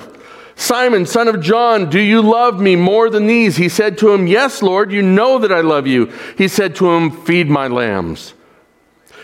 Simon, 0.54 1.06
son 1.06 1.28
of 1.28 1.40
John, 1.40 1.88
do 1.88 1.98
you 1.98 2.20
love 2.20 2.60
me 2.60 2.76
more 2.76 3.08
than 3.08 3.26
these? 3.26 3.56
He 3.56 3.70
said 3.70 3.96
to 3.98 4.12
him, 4.12 4.26
Yes, 4.26 4.60
Lord, 4.60 4.92
you 4.92 5.00
know 5.00 5.38
that 5.38 5.50
I 5.50 5.62
love 5.62 5.86
you. 5.86 6.12
He 6.36 6.48
said 6.48 6.76
to 6.76 6.90
him, 6.90 7.10
Feed 7.10 7.48
my 7.48 7.68
lambs. 7.68 8.34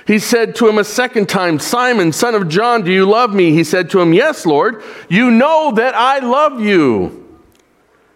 He 0.06 0.18
said 0.18 0.54
to 0.56 0.68
him 0.68 0.78
a 0.78 0.84
second 0.84 1.28
time, 1.28 1.58
Simon, 1.58 2.12
son 2.12 2.34
of 2.34 2.48
John, 2.48 2.82
do 2.82 2.92
you 2.92 3.06
love 3.06 3.32
me? 3.32 3.52
He 3.52 3.64
said 3.64 3.90
to 3.90 4.00
him, 4.00 4.12
Yes, 4.12 4.46
Lord, 4.46 4.82
you 5.08 5.30
know 5.30 5.72
that 5.72 5.94
I 5.94 6.20
love 6.20 6.60
you. 6.60 7.20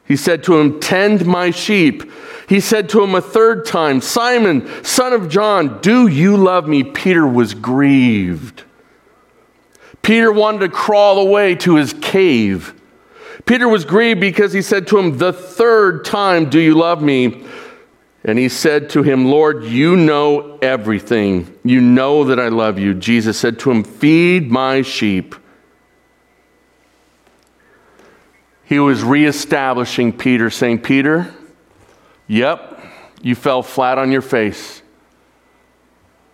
He 0.06 0.16
said 0.16 0.42
to 0.44 0.58
him, 0.58 0.80
Tend 0.80 1.26
my 1.26 1.50
sheep. 1.50 2.10
He 2.48 2.60
said 2.60 2.88
to 2.90 3.02
him 3.02 3.14
a 3.14 3.22
third 3.22 3.64
time, 3.64 4.00
Simon, 4.00 4.68
son 4.84 5.12
of 5.12 5.28
John, 5.28 5.80
do 5.80 6.06
you 6.06 6.36
love 6.36 6.68
me? 6.68 6.84
Peter 6.84 7.26
was 7.26 7.54
grieved. 7.54 8.64
Peter 10.02 10.30
wanted 10.30 10.60
to 10.60 10.68
crawl 10.68 11.18
away 11.18 11.54
to 11.56 11.76
his 11.76 11.94
cave. 11.94 12.78
Peter 13.46 13.68
was 13.68 13.84
grieved 13.84 14.20
because 14.20 14.52
he 14.52 14.62
said 14.62 14.86
to 14.88 14.98
him, 14.98 15.18
The 15.18 15.32
third 15.32 16.04
time, 16.04 16.50
Do 16.50 16.60
you 16.60 16.74
love 16.74 17.02
me? 17.02 17.43
And 18.24 18.38
he 18.38 18.48
said 18.48 18.90
to 18.90 19.02
him, 19.02 19.26
Lord, 19.26 19.64
you 19.64 19.96
know 19.96 20.58
everything. 20.62 21.58
You 21.62 21.80
know 21.80 22.24
that 22.24 22.40
I 22.40 22.48
love 22.48 22.78
you. 22.78 22.94
Jesus 22.94 23.38
said 23.38 23.58
to 23.60 23.70
him, 23.70 23.84
Feed 23.84 24.50
my 24.50 24.80
sheep. 24.80 25.34
He 28.64 28.78
was 28.78 29.02
reestablishing 29.04 30.14
Peter, 30.14 30.48
saying, 30.48 30.80
Peter, 30.80 31.34
yep, 32.26 32.82
you 33.20 33.34
fell 33.34 33.62
flat 33.62 33.98
on 33.98 34.10
your 34.10 34.22
face. 34.22 34.80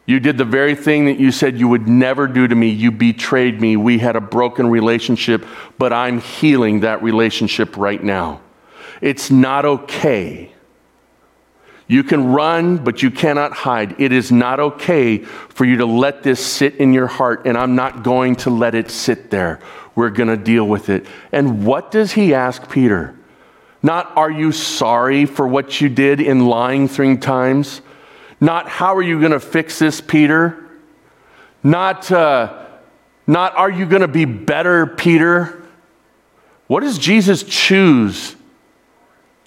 You 0.07 0.21
did 0.21 0.39
the 0.39 0.45
very 0.45 0.77
thing 0.77 1.07
that 1.07 1.19
you 1.19 1.33
said 1.33 1.59
you 1.59 1.67
would 1.69 1.89
never 1.89 2.29
do 2.29 2.47
to 2.47 2.55
me. 2.55 2.69
You 2.69 2.93
betrayed 2.93 3.61
me. 3.61 3.77
We 3.77 3.99
had 3.99 4.15
a 4.15 4.21
broken 4.21 4.69
relationship, 4.69 5.45
but 5.77 5.93
I'm 5.93 6.21
healing 6.21 6.81
that 6.81 7.03
relationship 7.03 7.77
right 7.77 8.03
now. 8.03 8.41
It's 9.01 9.31
not 9.31 9.65
okay 9.65 10.53
you 11.91 12.05
can 12.05 12.29
run, 12.29 12.77
but 12.77 13.03
you 13.03 13.11
cannot 13.11 13.53
hide. 13.53 14.01
It 14.01 14.13
is 14.13 14.31
not 14.31 14.61
okay 14.61 15.19
for 15.19 15.65
you 15.65 15.79
to 15.79 15.87
let 15.87 16.23
this 16.23 16.39
sit 16.39 16.77
in 16.77 16.95
your 16.95 17.09
heart, 17.09 17.49
and 17.49 17.59
I'm 17.59 17.75
not 17.75 18.05
going 18.05 18.37
to 18.37 18.51
let 18.51 18.77
it 18.77 18.93
sit 18.93 19.29
there. 19.33 19.59
We're 19.97 20.11
going 20.11 20.29
to 20.29 20.37
deal 20.37 20.69
with 20.69 20.89
it. 20.89 21.05
And 21.33 21.67
what 21.67 21.91
does 21.91 22.13
he 22.13 22.33
ask 22.33 22.71
Peter? 22.71 23.17
Not, 23.83 24.17
are 24.17 24.31
you 24.31 24.53
sorry 24.53 25.27
for 25.27 25.49
what 25.49 25.81
you 25.81 25.89
did 25.89 26.21
in 26.21 26.47
lying 26.47 26.87
three 26.87 27.17
times? 27.17 27.81
Not, 28.41 28.69
how 28.69 28.95
are 28.95 29.03
you 29.03 29.19
going 29.19 29.33
to 29.33 29.41
fix 29.41 29.81
this, 29.81 30.01
Peter? 30.01 30.71
Not, 31.65 32.13
uh, 32.13 32.67
not, 33.27 33.57
are 33.57 33.69
you 33.69 33.85
going 33.85 34.03
to 34.03 34.09
be 34.09 34.27
better, 34.27 34.87
Peter? 34.87 35.61
What 36.69 36.85
does 36.85 37.01
Jesus 37.01 37.43
choose 37.43 38.37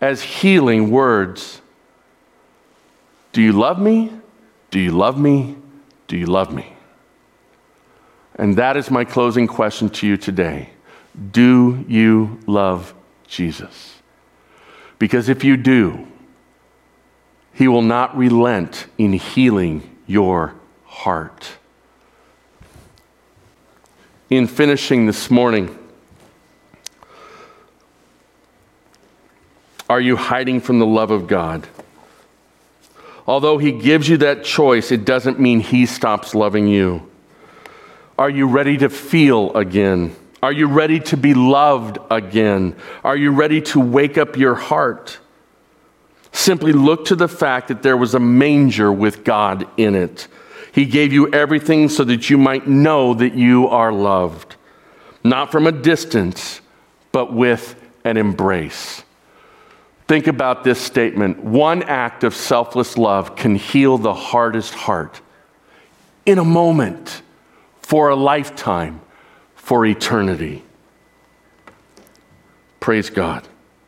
as 0.01 0.21
healing 0.21 0.91
words? 0.91 1.61
Do 3.34 3.41
you 3.41 3.51
love 3.51 3.79
me? 3.79 4.11
Do 4.69 4.79
you 4.79 4.91
love 4.91 5.19
me? 5.19 5.57
Do 6.07 6.17
you 6.17 6.27
love 6.27 6.53
me? 6.53 6.73
And 8.36 8.55
that 8.57 8.77
is 8.77 8.89
my 8.89 9.03
closing 9.03 9.47
question 9.47 9.89
to 9.89 10.07
you 10.07 10.17
today. 10.17 10.69
Do 11.31 11.84
you 11.88 12.39
love 12.47 12.93
Jesus? 13.27 14.01
Because 14.99 15.29
if 15.29 15.43
you 15.43 15.57
do, 15.57 16.07
he 17.53 17.67
will 17.67 17.81
not 17.81 18.15
relent 18.15 18.88
in 18.97 19.13
healing 19.13 19.97
your 20.07 20.55
heart. 20.86 21.57
In 24.29 24.47
finishing 24.47 25.05
this 25.05 25.29
morning, 25.29 25.77
are 29.89 30.01
you 30.01 30.15
hiding 30.15 30.59
from 30.59 30.79
the 30.79 30.86
love 30.86 31.11
of 31.11 31.27
God? 31.27 31.67
Although 33.26 33.57
He 33.57 33.71
gives 33.71 34.09
you 34.09 34.17
that 34.17 34.43
choice, 34.43 34.91
it 34.91 35.05
doesn't 35.05 35.39
mean 35.39 35.59
He 35.59 35.86
stops 35.86 36.36
loving 36.36 36.67
you. 36.67 37.09
Are 38.17 38.30
you 38.30 38.47
ready 38.47 38.78
to 38.78 38.89
feel 38.89 39.53
again? 39.55 40.15
Are 40.41 40.51
you 40.51 40.67
ready 40.67 40.99
to 40.99 41.17
be 41.17 41.34
loved 41.34 41.97
again? 42.11 42.76
Are 43.03 43.15
you 43.15 43.32
ready 43.32 43.61
to 43.61 43.80
wake 43.80 44.17
up 44.17 44.36
your 44.36 44.55
heart? 44.55 45.19
Simply 46.34 46.74
look 46.74 47.05
to 47.05 47.15
the 47.15 47.28
fact 47.28 47.69
that 47.69 47.82
there 47.82 47.95
was 47.95 48.13
a 48.13 48.19
manger 48.19 48.91
with 48.91 49.24
God 49.24 49.67
in 49.78 49.95
it. 49.95 50.28
He 50.74 50.86
gave 50.86 51.13
you 51.13 51.32
everything 51.32 51.88
so 51.88 52.03
that 52.03 52.30
you 52.30 52.38
might 52.38 52.67
know 52.67 53.13
that 53.13 53.36
you 53.36 53.67
are 53.67 53.93
loved, 53.93 54.55
not 55.24 55.51
from 55.51 55.67
a 55.67 55.71
distance, 55.71 56.59
but 57.11 57.32
with 57.32 57.76
an 58.03 58.17
embrace. 58.17 59.03
Think 60.08 60.28
about 60.28 60.64
this 60.64 60.80
statement 60.80 61.43
one 61.43 61.84
act 61.84 62.24
of 62.24 62.36
selfless 62.36 62.97
love 62.97 63.36
can 63.36 63.56
heal 63.56 63.97
the 63.97 64.14
hardest 64.14 64.74
heart 64.74 65.22
in 66.26 66.38
a 66.38 66.43
moment, 66.43 67.22
for 67.82 68.10
a 68.10 68.16
lifetime, 68.16 69.01
for 69.56 69.86
eternity. 69.86 70.64
Praise 72.80 73.10
God. 73.10 73.47